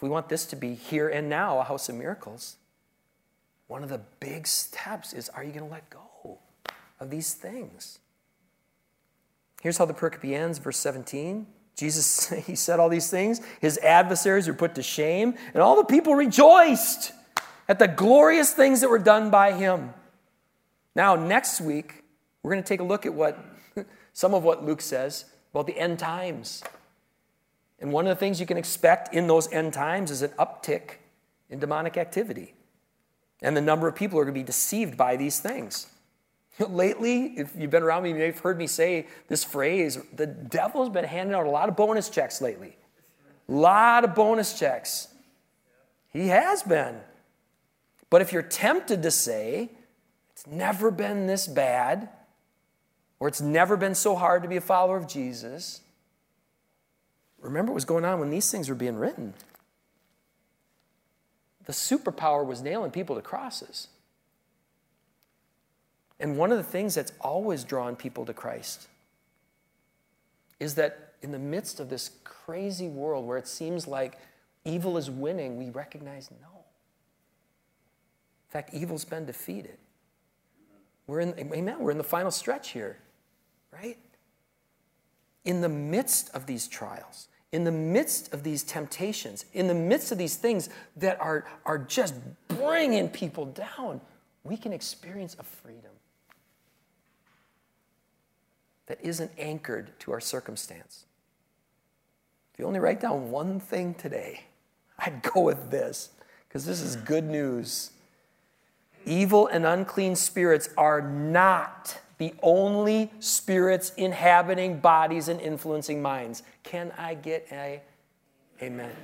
We 0.04 0.10
want 0.10 0.28
this 0.28 0.44
to 0.44 0.56
be 0.56 0.74
here 0.74 1.08
and 1.08 1.30
now, 1.30 1.60
a 1.60 1.64
house 1.64 1.88
of 1.88 1.94
miracles, 1.94 2.56
one 3.68 3.82
of 3.82 3.88
the 3.88 4.02
big 4.20 4.46
steps 4.46 5.14
is 5.14 5.30
are 5.30 5.42
you 5.42 5.50
going 5.50 5.64
to 5.64 5.72
let 5.72 5.88
go 5.88 6.40
of 7.00 7.08
these 7.08 7.32
things? 7.32 8.00
Here's 9.62 9.78
how 9.78 9.86
the 9.86 9.94
pericope 9.94 10.30
ends, 10.30 10.58
verse 10.58 10.76
17. 10.76 11.46
Jesus, 11.74 12.28
he 12.46 12.54
said 12.54 12.80
all 12.80 12.90
these 12.90 13.08
things. 13.08 13.40
His 13.62 13.78
adversaries 13.78 14.46
were 14.46 14.52
put 14.52 14.74
to 14.74 14.82
shame, 14.82 15.36
and 15.54 15.62
all 15.62 15.74
the 15.74 15.84
people 15.84 16.14
rejoiced 16.14 17.12
at 17.66 17.78
the 17.78 17.88
glorious 17.88 18.52
things 18.52 18.82
that 18.82 18.90
were 18.90 18.98
done 18.98 19.30
by 19.30 19.52
him. 19.52 19.94
Now, 20.94 21.16
next 21.16 21.62
week, 21.62 22.04
we're 22.42 22.50
going 22.50 22.62
to 22.62 22.68
take 22.68 22.80
a 22.80 22.84
look 22.84 23.06
at 23.06 23.14
what 23.14 23.42
some 24.12 24.34
of 24.34 24.42
what 24.42 24.66
Luke 24.66 24.82
says 24.82 25.24
about 25.54 25.66
the 25.66 25.78
end 25.78 25.98
times. 25.98 26.62
And 27.84 27.92
one 27.92 28.06
of 28.06 28.16
the 28.16 28.18
things 28.18 28.40
you 28.40 28.46
can 28.46 28.56
expect 28.56 29.12
in 29.12 29.26
those 29.26 29.52
end 29.52 29.74
times 29.74 30.10
is 30.10 30.22
an 30.22 30.30
uptick 30.38 30.92
in 31.50 31.58
demonic 31.58 31.98
activity. 31.98 32.54
And 33.42 33.54
the 33.54 33.60
number 33.60 33.86
of 33.86 33.94
people 33.94 34.18
are 34.18 34.24
going 34.24 34.32
to 34.32 34.40
be 34.40 34.42
deceived 34.42 34.96
by 34.96 35.16
these 35.16 35.38
things. 35.38 35.88
Lately, 36.58 37.34
if 37.36 37.52
you've 37.54 37.70
been 37.70 37.82
around 37.82 38.04
me, 38.04 38.08
you 38.08 38.14
may 38.14 38.24
have 38.24 38.38
heard 38.38 38.56
me 38.56 38.66
say 38.66 39.06
this 39.28 39.44
phrase 39.44 39.98
the 40.14 40.24
devil's 40.24 40.88
been 40.88 41.04
handing 41.04 41.34
out 41.34 41.44
a 41.44 41.50
lot 41.50 41.68
of 41.68 41.76
bonus 41.76 42.08
checks 42.08 42.40
lately. 42.40 42.78
A 43.50 43.52
lot 43.52 44.02
of 44.02 44.14
bonus 44.14 44.58
checks. 44.58 45.08
He 46.10 46.28
has 46.28 46.62
been. 46.62 46.96
But 48.08 48.22
if 48.22 48.32
you're 48.32 48.40
tempted 48.40 49.02
to 49.02 49.10
say, 49.10 49.72
it's 50.32 50.46
never 50.46 50.90
been 50.90 51.26
this 51.26 51.46
bad, 51.46 52.08
or 53.20 53.28
it's 53.28 53.42
never 53.42 53.76
been 53.76 53.94
so 53.94 54.16
hard 54.16 54.42
to 54.42 54.48
be 54.48 54.56
a 54.56 54.62
follower 54.62 54.96
of 54.96 55.06
Jesus, 55.06 55.82
Remember 57.44 57.72
what 57.72 57.76
was 57.76 57.84
going 57.84 58.06
on 58.06 58.20
when 58.20 58.30
these 58.30 58.50
things 58.50 58.68
were 58.68 58.74
being 58.74 58.96
written. 58.96 59.34
The 61.66 61.72
superpower 61.72 62.44
was 62.44 62.62
nailing 62.62 62.90
people 62.90 63.16
to 63.16 63.22
crosses. 63.22 63.88
And 66.18 66.38
one 66.38 66.50
of 66.50 66.56
the 66.56 66.64
things 66.64 66.94
that's 66.94 67.12
always 67.20 67.64
drawn 67.64 67.96
people 67.96 68.24
to 68.26 68.32
Christ 68.32 68.88
is 70.58 70.74
that 70.76 71.14
in 71.20 71.32
the 71.32 71.38
midst 71.38 71.80
of 71.80 71.90
this 71.90 72.12
crazy 72.24 72.88
world 72.88 73.26
where 73.26 73.36
it 73.36 73.46
seems 73.46 73.86
like 73.86 74.18
evil 74.64 74.96
is 74.96 75.10
winning, 75.10 75.58
we 75.58 75.68
recognize 75.68 76.30
no. 76.30 76.48
In 78.48 78.52
fact, 78.52 78.72
evil's 78.72 79.04
been 79.04 79.26
defeated. 79.26 79.76
We're 81.06 81.20
in, 81.20 81.34
amen, 81.38 81.80
we're 81.80 81.90
in 81.90 81.98
the 81.98 82.04
final 82.04 82.30
stretch 82.30 82.70
here, 82.70 82.98
right? 83.70 83.98
In 85.44 85.60
the 85.60 85.68
midst 85.68 86.34
of 86.34 86.46
these 86.46 86.66
trials, 86.68 87.28
in 87.54 87.62
the 87.62 87.70
midst 87.70 88.34
of 88.34 88.42
these 88.42 88.64
temptations, 88.64 89.44
in 89.54 89.68
the 89.68 89.74
midst 89.74 90.10
of 90.10 90.18
these 90.18 90.34
things 90.34 90.68
that 90.96 91.20
are, 91.20 91.46
are 91.64 91.78
just 91.78 92.12
bringing 92.48 93.08
people 93.08 93.46
down, 93.46 94.00
we 94.42 94.56
can 94.56 94.72
experience 94.72 95.36
a 95.38 95.44
freedom 95.44 95.92
that 98.86 98.98
isn't 99.04 99.30
anchored 99.38 99.96
to 100.00 100.10
our 100.10 100.18
circumstance. 100.20 101.04
If 102.52 102.58
you 102.58 102.66
only 102.66 102.80
write 102.80 103.00
down 103.00 103.30
one 103.30 103.60
thing 103.60 103.94
today, 103.94 104.46
I'd 104.98 105.22
go 105.22 105.42
with 105.42 105.70
this, 105.70 106.10
because 106.48 106.66
this 106.66 106.80
is 106.80 106.96
hmm. 106.96 107.04
good 107.04 107.24
news. 107.24 107.92
Evil 109.06 109.46
and 109.46 109.64
unclean 109.64 110.16
spirits 110.16 110.70
are 110.76 111.00
not 111.00 112.00
the 112.18 112.34
only 112.42 113.10
spirits 113.20 113.92
inhabiting 113.96 114.78
bodies 114.78 115.28
and 115.28 115.40
influencing 115.40 116.00
minds. 116.00 116.42
Can 116.62 116.92
I 116.96 117.14
get 117.14 117.46
a 117.50 117.82
amen? 118.62 118.94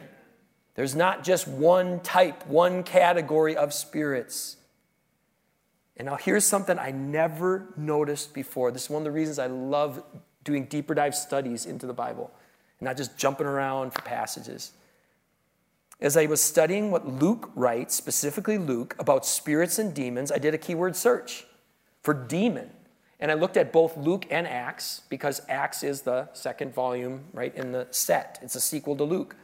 There's 0.74 0.94
not 0.94 1.24
just 1.24 1.48
one 1.48 2.00
type, 2.00 2.46
one 2.46 2.82
category 2.82 3.56
of 3.56 3.74
spirits. 3.74 4.56
And 5.96 6.06
now 6.06 6.16
here's 6.16 6.44
something 6.44 6.78
I 6.78 6.92
never 6.92 7.74
noticed 7.76 8.32
before. 8.32 8.70
This 8.70 8.84
is 8.84 8.90
one 8.90 9.02
of 9.02 9.04
the 9.04 9.10
reasons 9.10 9.38
I 9.38 9.48
love 9.48 10.02
doing 10.44 10.64
deeper 10.64 10.94
dive 10.94 11.14
studies 11.14 11.66
into 11.66 11.86
the 11.86 11.92
Bible, 11.92 12.30
and 12.78 12.86
not 12.86 12.96
just 12.96 13.18
jumping 13.18 13.46
around 13.46 13.92
for 13.92 14.00
passages. 14.02 14.72
As 16.00 16.16
I 16.16 16.24
was 16.24 16.42
studying 16.42 16.90
what 16.90 17.06
Luke 17.06 17.50
writes, 17.54 17.94
specifically 17.94 18.56
Luke, 18.56 18.96
about 18.98 19.26
spirits 19.26 19.78
and 19.78 19.92
demons, 19.92 20.32
I 20.32 20.38
did 20.38 20.54
a 20.54 20.58
keyword 20.58 20.96
search. 20.96 21.44
for 22.02 22.14
demon. 22.14 22.70
And 23.20 23.30
I 23.30 23.34
looked 23.34 23.58
at 23.58 23.72
both 23.72 23.96
Luke 23.96 24.26
and 24.30 24.46
Acts 24.46 25.02
because 25.10 25.42
Acts 25.48 25.82
is 25.82 26.02
the 26.02 26.28
second 26.32 26.74
volume, 26.74 27.24
right, 27.32 27.54
in 27.54 27.72
the 27.72 27.86
set. 27.90 28.38
It's 28.42 28.54
a 28.54 28.60
sequel 28.60 28.96
to 28.96 29.04
Luke. 29.04 29.36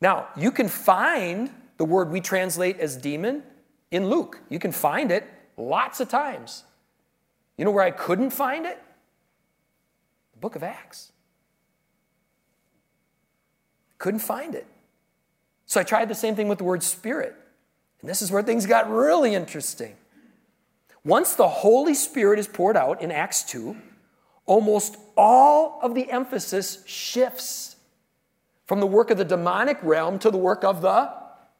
Now, 0.00 0.28
you 0.36 0.50
can 0.50 0.68
find 0.68 1.50
the 1.76 1.84
word 1.84 2.10
we 2.10 2.20
translate 2.20 2.80
as 2.80 2.96
demon 2.96 3.42
in 3.90 4.08
Luke. 4.08 4.40
You 4.48 4.58
can 4.58 4.72
find 4.72 5.12
it 5.12 5.28
lots 5.56 6.00
of 6.00 6.08
times. 6.08 6.64
You 7.58 7.66
know 7.66 7.70
where 7.70 7.84
I 7.84 7.90
couldn't 7.90 8.30
find 8.30 8.64
it? 8.64 8.82
The 10.32 10.38
book 10.38 10.56
of 10.56 10.62
Acts. 10.62 11.12
Couldn't 13.98 14.20
find 14.20 14.54
it. 14.54 14.66
So 15.66 15.80
I 15.80 15.84
tried 15.84 16.08
the 16.08 16.14
same 16.14 16.34
thing 16.34 16.48
with 16.48 16.58
the 16.58 16.64
word 16.64 16.82
spirit. 16.82 17.36
And 18.00 18.10
this 18.10 18.22
is 18.22 18.32
where 18.32 18.42
things 18.42 18.66
got 18.66 18.90
really 18.90 19.34
interesting. 19.34 19.96
Once 21.04 21.34
the 21.34 21.48
Holy 21.48 21.94
Spirit 21.94 22.38
is 22.38 22.46
poured 22.46 22.76
out 22.76 23.02
in 23.02 23.10
Acts 23.10 23.42
2, 23.44 23.76
almost 24.46 24.96
all 25.16 25.80
of 25.82 25.94
the 25.94 26.10
emphasis 26.10 26.84
shifts 26.86 27.76
from 28.66 28.80
the 28.80 28.86
work 28.86 29.10
of 29.10 29.18
the 29.18 29.24
demonic 29.24 29.78
realm 29.82 30.18
to 30.20 30.30
the 30.30 30.38
work 30.38 30.62
of 30.62 30.80
the 30.80 31.12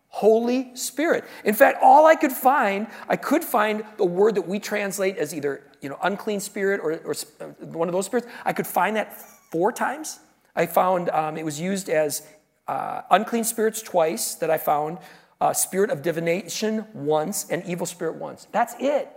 Holy 0.09 0.74
Spirit. 0.76 1.24
In 1.44 1.55
fact, 1.55 1.78
all 1.83 2.07
I 2.07 2.14
could 2.14 2.33
find, 2.33 2.87
I 3.09 3.16
could 3.16 3.42
find 3.42 3.85
the 3.96 4.05
word 4.05 4.37
that 4.37 4.46
we 4.46 4.61
translate 4.61 5.16
as 5.16 5.35
either 5.35 5.64
you 5.81 5.88
know, 5.88 5.98
unclean 6.02 6.38
spirit 6.38 6.81
or, 6.83 7.00
or 7.05 7.14
uh, 7.40 7.46
one 7.66 7.88
of 7.88 7.92
those 7.92 8.07
spirits. 8.07 8.28
I 8.44 8.52
could 8.52 8.66
find 8.66 8.94
that 8.96 9.20
four 9.50 9.72
times. 9.72 10.20
I 10.55 10.66
found 10.66 11.09
um, 11.11 11.37
it 11.37 11.44
was 11.44 11.59
used 11.59 11.88
as 11.88 12.26
uh, 12.68 13.02
unclean 13.11 13.42
spirits 13.42 13.83
twice 13.83 14.35
that 14.37 14.50
I 14.50 14.59
found, 14.59 14.98
uh, 15.40 15.52
spirit 15.52 15.90
of 15.90 16.02
divination 16.02 16.85
once, 16.92 17.46
and 17.50 17.64
evil 17.64 17.87
spirit 17.87 18.16
once. 18.16 18.46
That's 18.52 18.74
it. 18.78 19.09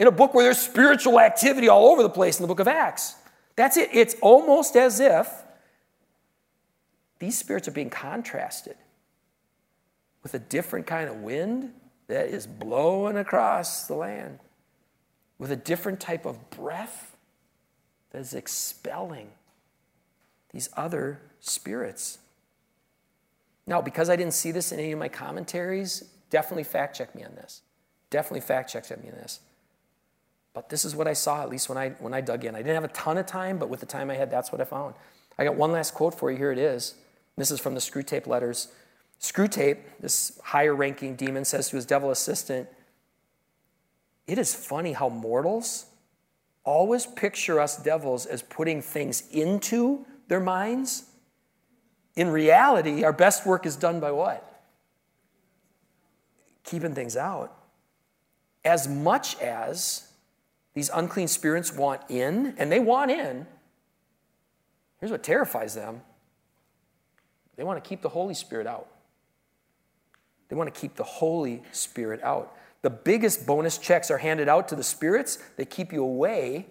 In 0.00 0.06
a 0.06 0.10
book 0.10 0.32
where 0.32 0.44
there's 0.44 0.58
spiritual 0.58 1.20
activity 1.20 1.68
all 1.68 1.88
over 1.88 2.02
the 2.02 2.08
place 2.08 2.38
in 2.38 2.42
the 2.42 2.48
book 2.48 2.58
of 2.58 2.66
Acts. 2.66 3.14
That's 3.54 3.76
it. 3.76 3.90
It's 3.92 4.16
almost 4.22 4.74
as 4.74 4.98
if 4.98 5.30
these 7.18 7.38
spirits 7.38 7.68
are 7.68 7.72
being 7.72 7.90
contrasted 7.90 8.76
with 10.22 10.32
a 10.32 10.38
different 10.38 10.86
kind 10.86 11.10
of 11.10 11.16
wind 11.16 11.74
that 12.08 12.28
is 12.28 12.46
blowing 12.46 13.18
across 13.18 13.86
the 13.86 13.94
land, 13.94 14.38
with 15.38 15.52
a 15.52 15.56
different 15.56 16.00
type 16.00 16.24
of 16.24 16.48
breath 16.48 17.14
that 18.10 18.20
is 18.20 18.32
expelling 18.32 19.28
these 20.52 20.70
other 20.78 21.20
spirits. 21.40 22.18
Now, 23.66 23.82
because 23.82 24.08
I 24.08 24.16
didn't 24.16 24.34
see 24.34 24.50
this 24.50 24.72
in 24.72 24.80
any 24.80 24.92
of 24.92 24.98
my 24.98 25.08
commentaries, 25.08 26.04
definitely 26.30 26.64
fact 26.64 26.96
check 26.96 27.14
me 27.14 27.22
on 27.22 27.34
this. 27.34 27.60
Definitely 28.08 28.40
fact 28.40 28.72
check 28.72 28.88
me 28.88 29.10
on 29.10 29.16
this. 29.16 29.40
But 30.52 30.68
this 30.68 30.84
is 30.84 30.96
what 30.96 31.06
I 31.06 31.12
saw, 31.12 31.42
at 31.42 31.48
least 31.48 31.68
when 31.68 31.78
I, 31.78 31.90
when 32.00 32.12
I 32.12 32.20
dug 32.20 32.44
in. 32.44 32.54
I 32.54 32.58
didn't 32.58 32.74
have 32.74 32.84
a 32.84 32.88
ton 32.88 33.18
of 33.18 33.26
time, 33.26 33.58
but 33.58 33.68
with 33.68 33.80
the 33.80 33.86
time 33.86 34.10
I 34.10 34.14
had, 34.14 34.30
that's 34.30 34.50
what 34.50 34.60
I 34.60 34.64
found. 34.64 34.94
I 35.38 35.44
got 35.44 35.54
one 35.54 35.72
last 35.72 35.94
quote 35.94 36.14
for 36.14 36.30
you. 36.30 36.36
Here 36.36 36.52
it 36.52 36.58
is. 36.58 36.94
This 37.36 37.50
is 37.50 37.60
from 37.60 37.74
the 37.74 37.80
Screwtape 37.80 38.26
Letters. 38.26 38.68
Screwtape, 39.20 39.78
this 40.00 40.40
higher 40.44 40.74
ranking 40.74 41.14
demon, 41.14 41.44
says 41.44 41.68
to 41.70 41.76
his 41.76 41.86
devil 41.86 42.10
assistant, 42.10 42.68
It 44.26 44.38
is 44.38 44.54
funny 44.54 44.92
how 44.92 45.08
mortals 45.08 45.86
always 46.64 47.06
picture 47.06 47.60
us 47.60 47.76
devils 47.76 48.26
as 48.26 48.42
putting 48.42 48.82
things 48.82 49.22
into 49.30 50.04
their 50.28 50.40
minds. 50.40 51.04
In 52.16 52.28
reality, 52.28 53.04
our 53.04 53.12
best 53.12 53.46
work 53.46 53.66
is 53.66 53.76
done 53.76 54.00
by 54.00 54.10
what? 54.10 54.62
Keeping 56.64 56.94
things 56.94 57.16
out. 57.16 57.56
As 58.64 58.88
much 58.88 59.38
as 59.38 60.09
these 60.74 60.90
unclean 60.92 61.28
spirits 61.28 61.72
want 61.72 62.02
in, 62.08 62.54
and 62.58 62.70
they 62.70 62.80
want 62.80 63.10
in, 63.10 63.46
here's 64.98 65.10
what 65.10 65.22
terrifies 65.22 65.74
them 65.74 66.02
they 67.56 67.64
want 67.64 67.82
to 67.82 67.86
keep 67.86 68.00
the 68.00 68.08
Holy 68.08 68.32
Spirit 68.32 68.66
out. 68.66 68.88
They 70.48 70.56
want 70.56 70.72
to 70.72 70.80
keep 70.80 70.96
the 70.96 71.04
Holy 71.04 71.62
Spirit 71.72 72.22
out. 72.22 72.56
The 72.80 72.88
biggest 72.88 73.46
bonus 73.46 73.76
checks 73.76 74.10
are 74.10 74.16
handed 74.16 74.48
out 74.48 74.68
to 74.68 74.76
the 74.76 74.82
spirits. 74.82 75.38
They 75.56 75.66
keep 75.66 75.92
you 75.92 76.02
away 76.02 76.66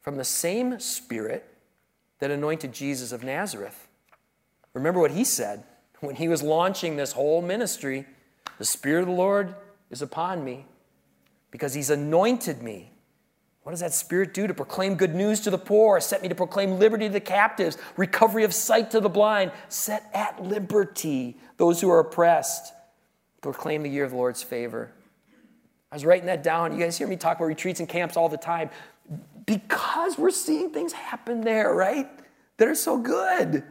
from 0.00 0.16
the 0.16 0.24
same 0.24 0.80
spirit 0.80 1.46
that 2.20 2.30
anointed 2.30 2.72
Jesus 2.72 3.12
of 3.12 3.22
Nazareth. 3.22 3.86
Remember 4.72 5.00
what 5.00 5.10
he 5.10 5.24
said 5.24 5.64
when 6.00 6.16
he 6.16 6.28
was 6.28 6.42
launching 6.42 6.96
this 6.96 7.12
whole 7.12 7.42
ministry 7.42 8.06
The 8.58 8.64
Spirit 8.64 9.02
of 9.02 9.08
the 9.08 9.12
Lord 9.12 9.54
is 9.90 10.00
upon 10.00 10.42
me 10.42 10.64
because 11.50 11.74
he's 11.74 11.90
anointed 11.90 12.62
me. 12.62 12.92
What 13.68 13.72
does 13.72 13.80
that 13.80 13.92
Spirit 13.92 14.32
do? 14.32 14.46
To 14.46 14.54
proclaim 14.54 14.94
good 14.94 15.14
news 15.14 15.40
to 15.40 15.50
the 15.50 15.58
poor, 15.58 16.00
set 16.00 16.22
me 16.22 16.28
to 16.30 16.34
proclaim 16.34 16.78
liberty 16.78 17.06
to 17.06 17.12
the 17.12 17.20
captives, 17.20 17.76
recovery 17.98 18.44
of 18.44 18.54
sight 18.54 18.92
to 18.92 18.98
the 18.98 19.10
blind, 19.10 19.52
set 19.68 20.08
at 20.14 20.42
liberty 20.42 21.36
those 21.58 21.78
who 21.78 21.90
are 21.90 22.00
oppressed 22.00 22.72
proclaim 23.42 23.82
the 23.82 23.90
year 23.90 24.04
of 24.04 24.12
the 24.12 24.16
Lord's 24.16 24.42
favor. 24.42 24.90
I 25.92 25.96
was 25.96 26.06
writing 26.06 26.24
that 26.28 26.42
down. 26.42 26.72
You 26.72 26.82
guys 26.82 26.96
hear 26.96 27.06
me 27.06 27.16
talk 27.16 27.36
about 27.36 27.44
retreats 27.44 27.78
and 27.78 27.86
camps 27.86 28.16
all 28.16 28.30
the 28.30 28.38
time 28.38 28.70
because 29.44 30.16
we're 30.16 30.30
seeing 30.30 30.70
things 30.70 30.94
happen 30.94 31.42
there, 31.42 31.74
right? 31.74 32.08
That 32.56 32.68
are 32.68 32.74
so 32.74 32.96
good. 32.96 33.64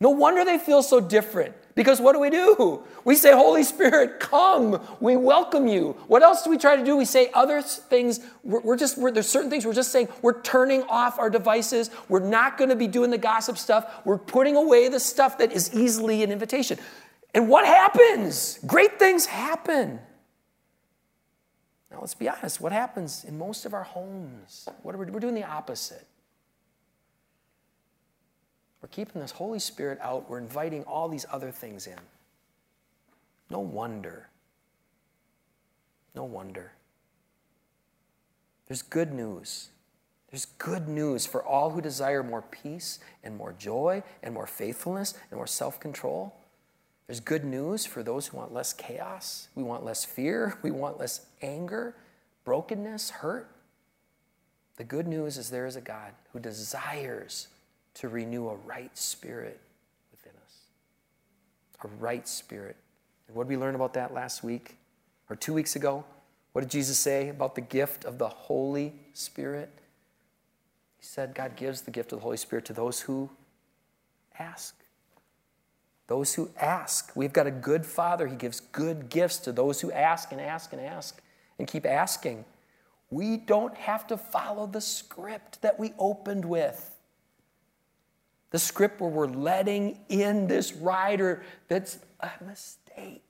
No 0.00 0.10
wonder 0.10 0.44
they 0.44 0.58
feel 0.58 0.82
so 0.82 1.00
different. 1.00 1.54
Because 1.74 2.00
what 2.00 2.14
do 2.14 2.20
we 2.20 2.30
do? 2.30 2.84
We 3.04 3.14
say, 3.16 3.32
Holy 3.32 3.62
Spirit, 3.62 4.18
come. 4.18 4.80
We 4.98 5.16
welcome 5.16 5.68
you. 5.68 5.94
What 6.06 6.22
else 6.22 6.42
do 6.42 6.48
we 6.50 6.56
try 6.56 6.74
to 6.74 6.84
do? 6.84 6.96
We 6.96 7.04
say 7.04 7.30
other 7.34 7.60
things. 7.60 8.20
We're, 8.42 8.60
we're 8.60 8.76
just, 8.76 8.96
we're, 8.96 9.10
there's 9.10 9.28
certain 9.28 9.50
things 9.50 9.66
we're 9.66 9.74
just 9.74 9.92
saying, 9.92 10.08
we're 10.22 10.40
turning 10.40 10.82
off 10.84 11.18
our 11.18 11.28
devices. 11.28 11.90
We're 12.08 12.26
not 12.26 12.56
going 12.56 12.70
to 12.70 12.76
be 12.76 12.86
doing 12.86 13.10
the 13.10 13.18
gossip 13.18 13.58
stuff. 13.58 14.00
We're 14.06 14.18
putting 14.18 14.56
away 14.56 14.88
the 14.88 15.00
stuff 15.00 15.36
that 15.38 15.52
is 15.52 15.74
easily 15.74 16.22
an 16.22 16.32
invitation. 16.32 16.78
And 17.34 17.48
what 17.48 17.66
happens? 17.66 18.58
Great 18.66 18.98
things 18.98 19.26
happen. 19.26 20.00
Now, 21.90 22.00
let's 22.00 22.14
be 22.14 22.28
honest. 22.28 22.58
What 22.58 22.72
happens 22.72 23.24
in 23.24 23.36
most 23.36 23.66
of 23.66 23.74
our 23.74 23.84
homes? 23.84 24.66
What 24.82 24.94
are 24.94 24.98
we, 24.98 25.06
we're 25.06 25.20
doing 25.20 25.34
the 25.34 25.44
opposite. 25.44 26.06
We're 28.86 29.04
keeping 29.04 29.20
this 29.20 29.32
Holy 29.32 29.58
Spirit 29.58 29.98
out. 30.00 30.30
We're 30.30 30.38
inviting 30.38 30.84
all 30.84 31.08
these 31.08 31.26
other 31.32 31.50
things 31.50 31.88
in. 31.88 31.98
No 33.50 33.58
wonder. 33.58 34.28
No 36.14 36.22
wonder. 36.22 36.70
There's 38.68 38.82
good 38.82 39.12
news. 39.12 39.70
There's 40.30 40.44
good 40.44 40.86
news 40.86 41.26
for 41.26 41.44
all 41.44 41.70
who 41.70 41.80
desire 41.80 42.22
more 42.22 42.42
peace 42.42 43.00
and 43.24 43.36
more 43.36 43.52
joy 43.58 44.04
and 44.22 44.32
more 44.32 44.46
faithfulness 44.46 45.14
and 45.32 45.38
more 45.38 45.48
self 45.48 45.80
control. 45.80 46.36
There's 47.08 47.18
good 47.18 47.44
news 47.44 47.86
for 47.86 48.04
those 48.04 48.28
who 48.28 48.36
want 48.36 48.54
less 48.54 48.72
chaos. 48.72 49.48
We 49.56 49.64
want 49.64 49.84
less 49.84 50.04
fear. 50.04 50.58
We 50.62 50.70
want 50.70 51.00
less 51.00 51.26
anger, 51.42 51.96
brokenness, 52.44 53.10
hurt. 53.10 53.50
The 54.76 54.84
good 54.84 55.08
news 55.08 55.38
is 55.38 55.50
there 55.50 55.66
is 55.66 55.74
a 55.74 55.80
God 55.80 56.12
who 56.32 56.38
desires 56.38 57.48
to 57.96 58.08
renew 58.08 58.48
a 58.48 58.54
right 58.54 58.96
spirit 58.96 59.58
within 60.10 60.32
us. 60.44 60.58
A 61.84 61.88
right 61.98 62.26
spirit. 62.28 62.76
And 63.26 63.36
what 63.36 63.48
did 63.48 63.56
we 63.56 63.56
learn 63.56 63.74
about 63.74 63.94
that 63.94 64.12
last 64.12 64.44
week 64.44 64.76
or 65.30 65.36
two 65.36 65.54
weeks 65.54 65.76
ago? 65.76 66.04
What 66.52 66.62
did 66.62 66.70
Jesus 66.70 66.98
say 66.98 67.28
about 67.28 67.54
the 67.54 67.60
gift 67.60 68.04
of 68.04 68.18
the 68.18 68.28
Holy 68.28 68.94
Spirit? 69.12 69.70
He 70.98 71.04
said 71.04 71.34
God 71.34 71.56
gives 71.56 71.82
the 71.82 71.90
gift 71.90 72.12
of 72.12 72.18
the 72.18 72.22
Holy 72.22 72.36
Spirit 72.36 72.64
to 72.66 72.72
those 72.72 73.00
who 73.00 73.30
ask. 74.38 74.74
Those 76.06 76.34
who 76.34 76.50
ask. 76.60 77.12
We've 77.14 77.32
got 77.32 77.46
a 77.46 77.50
good 77.50 77.84
Father. 77.84 78.26
He 78.26 78.36
gives 78.36 78.60
good 78.60 79.08
gifts 79.08 79.38
to 79.38 79.52
those 79.52 79.80
who 79.80 79.90
ask 79.90 80.32
and 80.32 80.40
ask 80.40 80.72
and 80.72 80.80
ask 80.80 81.20
and 81.58 81.66
keep 81.66 81.86
asking. 81.86 82.44
We 83.10 83.36
don't 83.36 83.76
have 83.76 84.06
to 84.08 84.16
follow 84.16 84.66
the 84.66 84.80
script 84.80 85.62
that 85.62 85.78
we 85.78 85.94
opened 85.98 86.44
with. 86.44 86.95
The 88.50 88.58
script 88.58 89.00
where 89.00 89.10
we're 89.10 89.26
letting 89.26 89.98
in 90.08 90.46
this 90.46 90.72
rider 90.72 91.42
that's 91.68 91.98
a 92.20 92.30
mistake. 92.46 93.22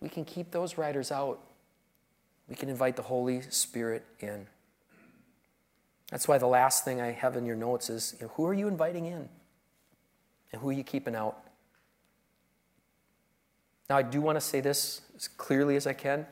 We 0.00 0.08
can 0.08 0.24
keep 0.24 0.50
those 0.50 0.78
riders 0.78 1.10
out. 1.10 1.40
We 2.48 2.54
can 2.54 2.68
invite 2.68 2.96
the 2.96 3.02
Holy 3.02 3.42
Spirit 3.42 4.04
in. 4.20 4.46
That's 6.10 6.26
why 6.26 6.38
the 6.38 6.46
last 6.46 6.84
thing 6.84 7.00
I 7.00 7.10
have 7.10 7.36
in 7.36 7.44
your 7.44 7.56
notes 7.56 7.90
is 7.90 8.14
you 8.18 8.26
know, 8.26 8.32
who 8.34 8.46
are 8.46 8.54
you 8.54 8.68
inviting 8.68 9.06
in? 9.06 9.28
And 10.52 10.62
who 10.62 10.70
are 10.70 10.72
you 10.72 10.84
keeping 10.84 11.14
out? 11.14 11.36
Now, 13.90 13.96
I 13.96 14.02
do 14.02 14.20
want 14.20 14.36
to 14.36 14.40
say 14.40 14.60
this 14.60 15.02
as 15.16 15.28
clearly 15.28 15.76
as 15.76 15.86
I 15.86 15.92
can 15.92 16.26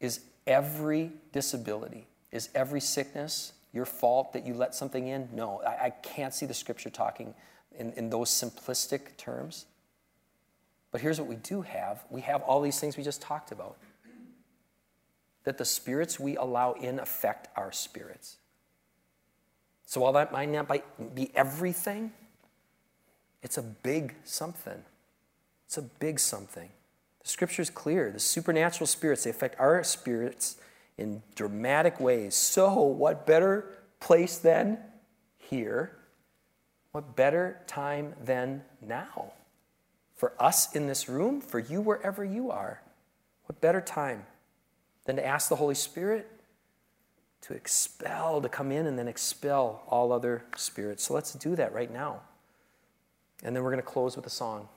is 0.00 0.20
every 0.46 1.12
disability, 1.32 2.06
is 2.30 2.48
every 2.54 2.80
sickness 2.80 3.52
your 3.78 3.86
fault 3.86 4.32
that 4.32 4.44
you 4.44 4.54
let 4.54 4.74
something 4.74 5.06
in? 5.06 5.28
No, 5.32 5.62
I, 5.66 5.86
I 5.86 5.90
can't 5.90 6.34
see 6.34 6.46
the 6.46 6.52
scripture 6.52 6.90
talking 6.90 7.32
in, 7.78 7.92
in 7.92 8.10
those 8.10 8.28
simplistic 8.28 9.16
terms. 9.16 9.66
But 10.90 11.00
here's 11.00 11.20
what 11.20 11.28
we 11.28 11.36
do 11.36 11.62
have 11.62 12.04
we 12.10 12.20
have 12.22 12.42
all 12.42 12.60
these 12.60 12.80
things 12.80 12.96
we 12.96 13.04
just 13.04 13.22
talked 13.22 13.52
about. 13.52 13.76
that 15.44 15.56
the 15.56 15.64
spirits 15.64 16.18
we 16.18 16.36
allow 16.36 16.72
in 16.72 16.98
affect 16.98 17.48
our 17.56 17.72
spirits. 17.72 18.36
So 19.86 20.00
while 20.02 20.12
that 20.14 20.32
might 20.32 20.50
not 20.50 20.68
be 21.14 21.30
everything, 21.34 22.12
it's 23.42 23.56
a 23.56 23.62
big 23.62 24.16
something. 24.24 24.82
It's 25.66 25.78
a 25.78 25.82
big 25.82 26.18
something. 26.18 26.68
The 27.22 27.28
scripture 27.28 27.62
is 27.62 27.70
clear. 27.70 28.10
The 28.10 28.18
supernatural 28.18 28.86
spirits, 28.86 29.24
they 29.24 29.30
affect 29.30 29.58
our 29.60 29.82
spirits 29.84 30.56
in 30.98 31.22
dramatic 31.36 32.00
ways. 32.00 32.34
So, 32.34 32.82
what 32.82 33.26
better 33.26 33.72
place 34.00 34.36
than 34.36 34.78
here? 35.38 35.96
What 36.92 37.16
better 37.16 37.60
time 37.66 38.14
than 38.22 38.62
now? 38.82 39.32
For 40.16 40.34
us 40.40 40.74
in 40.74 40.88
this 40.88 41.08
room, 41.08 41.40
for 41.40 41.60
you 41.60 41.80
wherever 41.80 42.24
you 42.24 42.50
are. 42.50 42.82
What 43.46 43.60
better 43.60 43.80
time 43.80 44.26
than 45.04 45.16
to 45.16 45.24
ask 45.24 45.48
the 45.48 45.56
Holy 45.56 45.76
Spirit 45.76 46.28
to 47.42 47.54
expel, 47.54 48.42
to 48.42 48.48
come 48.48 48.72
in 48.72 48.86
and 48.86 48.98
then 48.98 49.06
expel 49.06 49.84
all 49.86 50.12
other 50.12 50.44
spirits? 50.56 51.04
So 51.04 51.14
let's 51.14 51.32
do 51.34 51.54
that 51.56 51.72
right 51.72 51.90
now. 51.90 52.20
And 53.44 53.54
then 53.54 53.62
we're 53.62 53.70
going 53.70 53.82
to 53.82 53.88
close 53.88 54.16
with 54.16 54.26
a 54.26 54.30
song 54.30 54.68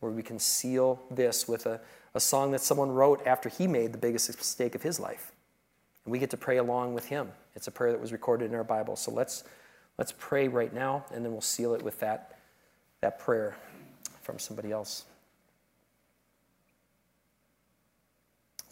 where 0.00 0.10
we 0.10 0.22
can 0.22 0.38
seal 0.38 1.02
this 1.10 1.46
with 1.46 1.66
a, 1.66 1.80
a 2.14 2.20
song 2.20 2.52
that 2.52 2.62
someone 2.62 2.90
wrote 2.90 3.26
after 3.26 3.48
he 3.48 3.66
made 3.66 3.92
the 3.92 3.98
biggest 3.98 4.34
mistake 4.34 4.74
of 4.74 4.82
his 4.82 4.98
life. 4.98 5.32
And 6.06 6.12
we 6.12 6.20
get 6.20 6.30
to 6.30 6.36
pray 6.36 6.58
along 6.58 6.94
with 6.94 7.06
him. 7.06 7.32
It's 7.56 7.66
a 7.66 7.72
prayer 7.72 7.90
that 7.90 8.00
was 8.00 8.12
recorded 8.12 8.48
in 8.48 8.54
our 8.54 8.64
Bible. 8.64 8.94
So 8.94 9.10
let's, 9.10 9.42
let's 9.98 10.14
pray 10.16 10.46
right 10.46 10.72
now, 10.72 11.04
and 11.12 11.24
then 11.24 11.32
we'll 11.32 11.40
seal 11.40 11.74
it 11.74 11.82
with 11.82 11.98
that, 11.98 12.38
that 13.00 13.18
prayer 13.18 13.56
from 14.22 14.38
somebody 14.38 14.70
else. 14.70 15.04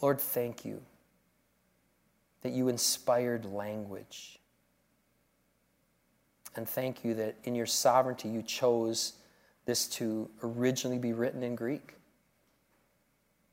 Lord, 0.01 0.19
thank 0.19 0.63
you 0.63 0.81
that 2.41 2.53
you 2.53 2.69
inspired 2.69 3.45
language. 3.45 4.39
And 6.55 6.69
thank 6.69 7.03
you 7.03 7.15
that 7.15 7.35
in 7.43 7.53
your 7.53 7.65
sovereignty 7.65 8.29
you 8.29 8.41
chose 8.43 9.13
this 9.65 9.87
to 9.87 10.29
originally 10.41 10.99
be 10.99 11.11
written 11.11 11.43
in 11.43 11.55
Greek 11.55 11.95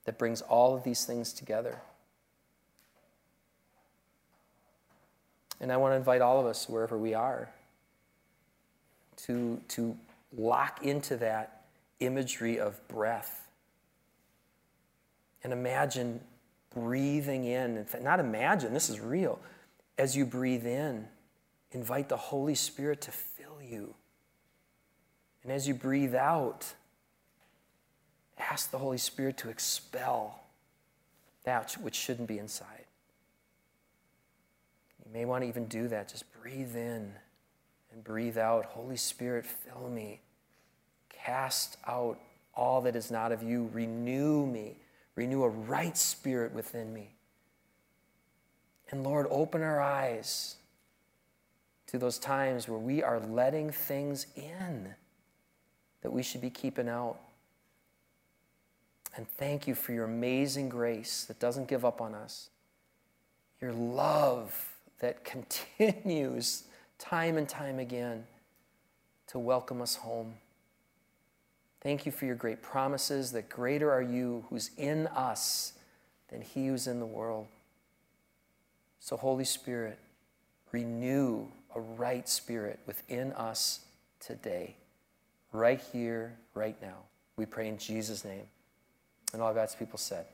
that 0.04 0.18
brings 0.18 0.40
all 0.42 0.76
of 0.76 0.84
these 0.84 1.04
things 1.04 1.32
together. 1.32 1.80
And 5.62 5.70
I 5.70 5.76
want 5.76 5.92
to 5.92 5.96
invite 5.96 6.20
all 6.20 6.40
of 6.40 6.46
us, 6.46 6.68
wherever 6.68 6.98
we 6.98 7.14
are, 7.14 7.48
to, 9.18 9.60
to 9.68 9.96
lock 10.36 10.84
into 10.84 11.16
that 11.18 11.62
imagery 12.00 12.58
of 12.58 12.86
breath 12.88 13.48
and 15.44 15.52
imagine 15.52 16.20
breathing 16.74 17.44
in. 17.44 17.86
Not 18.02 18.18
imagine, 18.18 18.74
this 18.74 18.90
is 18.90 18.98
real. 18.98 19.38
As 19.96 20.16
you 20.16 20.26
breathe 20.26 20.66
in, 20.66 21.06
invite 21.70 22.08
the 22.08 22.16
Holy 22.16 22.56
Spirit 22.56 23.00
to 23.02 23.12
fill 23.12 23.62
you. 23.62 23.94
And 25.44 25.52
as 25.52 25.68
you 25.68 25.74
breathe 25.74 26.16
out, 26.16 26.74
ask 28.36 28.72
the 28.72 28.78
Holy 28.78 28.98
Spirit 28.98 29.36
to 29.38 29.48
expel 29.48 30.42
that 31.44 31.72
which 31.80 31.94
shouldn't 31.94 32.26
be 32.26 32.38
inside. 32.38 32.86
You 35.12 35.18
may 35.18 35.24
want 35.26 35.42
to 35.42 35.48
even 35.48 35.66
do 35.66 35.88
that. 35.88 36.08
Just 36.08 36.24
breathe 36.40 36.74
in 36.74 37.12
and 37.92 38.02
breathe 38.02 38.38
out. 38.38 38.64
Holy 38.64 38.96
Spirit, 38.96 39.44
fill 39.44 39.90
me. 39.90 40.22
Cast 41.10 41.76
out 41.86 42.18
all 42.54 42.80
that 42.80 42.96
is 42.96 43.10
not 43.10 43.30
of 43.30 43.42
you. 43.42 43.68
Renew 43.74 44.46
me. 44.46 44.78
Renew 45.14 45.42
a 45.42 45.50
right 45.50 45.98
spirit 45.98 46.54
within 46.54 46.94
me. 46.94 47.14
And 48.90 49.04
Lord, 49.04 49.26
open 49.28 49.60
our 49.60 49.82
eyes 49.82 50.56
to 51.88 51.98
those 51.98 52.18
times 52.18 52.66
where 52.66 52.78
we 52.78 53.02
are 53.02 53.20
letting 53.20 53.70
things 53.70 54.26
in 54.34 54.94
that 56.00 56.10
we 56.10 56.22
should 56.22 56.40
be 56.40 56.48
keeping 56.48 56.88
out. 56.88 57.18
And 59.14 59.28
thank 59.28 59.66
you 59.66 59.74
for 59.74 59.92
your 59.92 60.06
amazing 60.06 60.70
grace 60.70 61.24
that 61.24 61.38
doesn't 61.38 61.68
give 61.68 61.84
up 61.84 62.00
on 62.00 62.14
us, 62.14 62.48
your 63.60 63.74
love 63.74 64.71
that 65.02 65.24
continues 65.78 66.64
time 66.98 67.36
and 67.36 67.48
time 67.48 67.78
again 67.78 68.24
to 69.26 69.38
welcome 69.38 69.82
us 69.82 69.96
home. 69.96 70.34
Thank 71.82 72.06
you 72.06 72.12
for 72.12 72.24
your 72.26 72.36
great 72.36 72.62
promises 72.62 73.32
that 73.32 73.48
greater 73.48 73.90
are 73.90 74.02
you 74.02 74.44
who's 74.48 74.70
in 74.78 75.08
us 75.08 75.74
than 76.30 76.40
he 76.40 76.68
who's 76.68 76.86
in 76.86 77.00
the 77.00 77.06
world. 77.06 77.48
So, 79.00 79.16
Holy 79.16 79.44
Spirit, 79.44 79.98
renew 80.70 81.48
a 81.74 81.80
right 81.80 82.28
spirit 82.28 82.78
within 82.86 83.32
us 83.32 83.80
today 84.20 84.76
right 85.52 85.80
here, 85.92 86.36
right 86.54 86.80
now. 86.80 86.98
We 87.36 87.46
pray 87.46 87.68
in 87.68 87.78
Jesus' 87.78 88.24
name. 88.24 88.46
And 89.32 89.42
all 89.42 89.52
God's 89.52 89.74
people 89.74 89.98
said, 89.98 90.26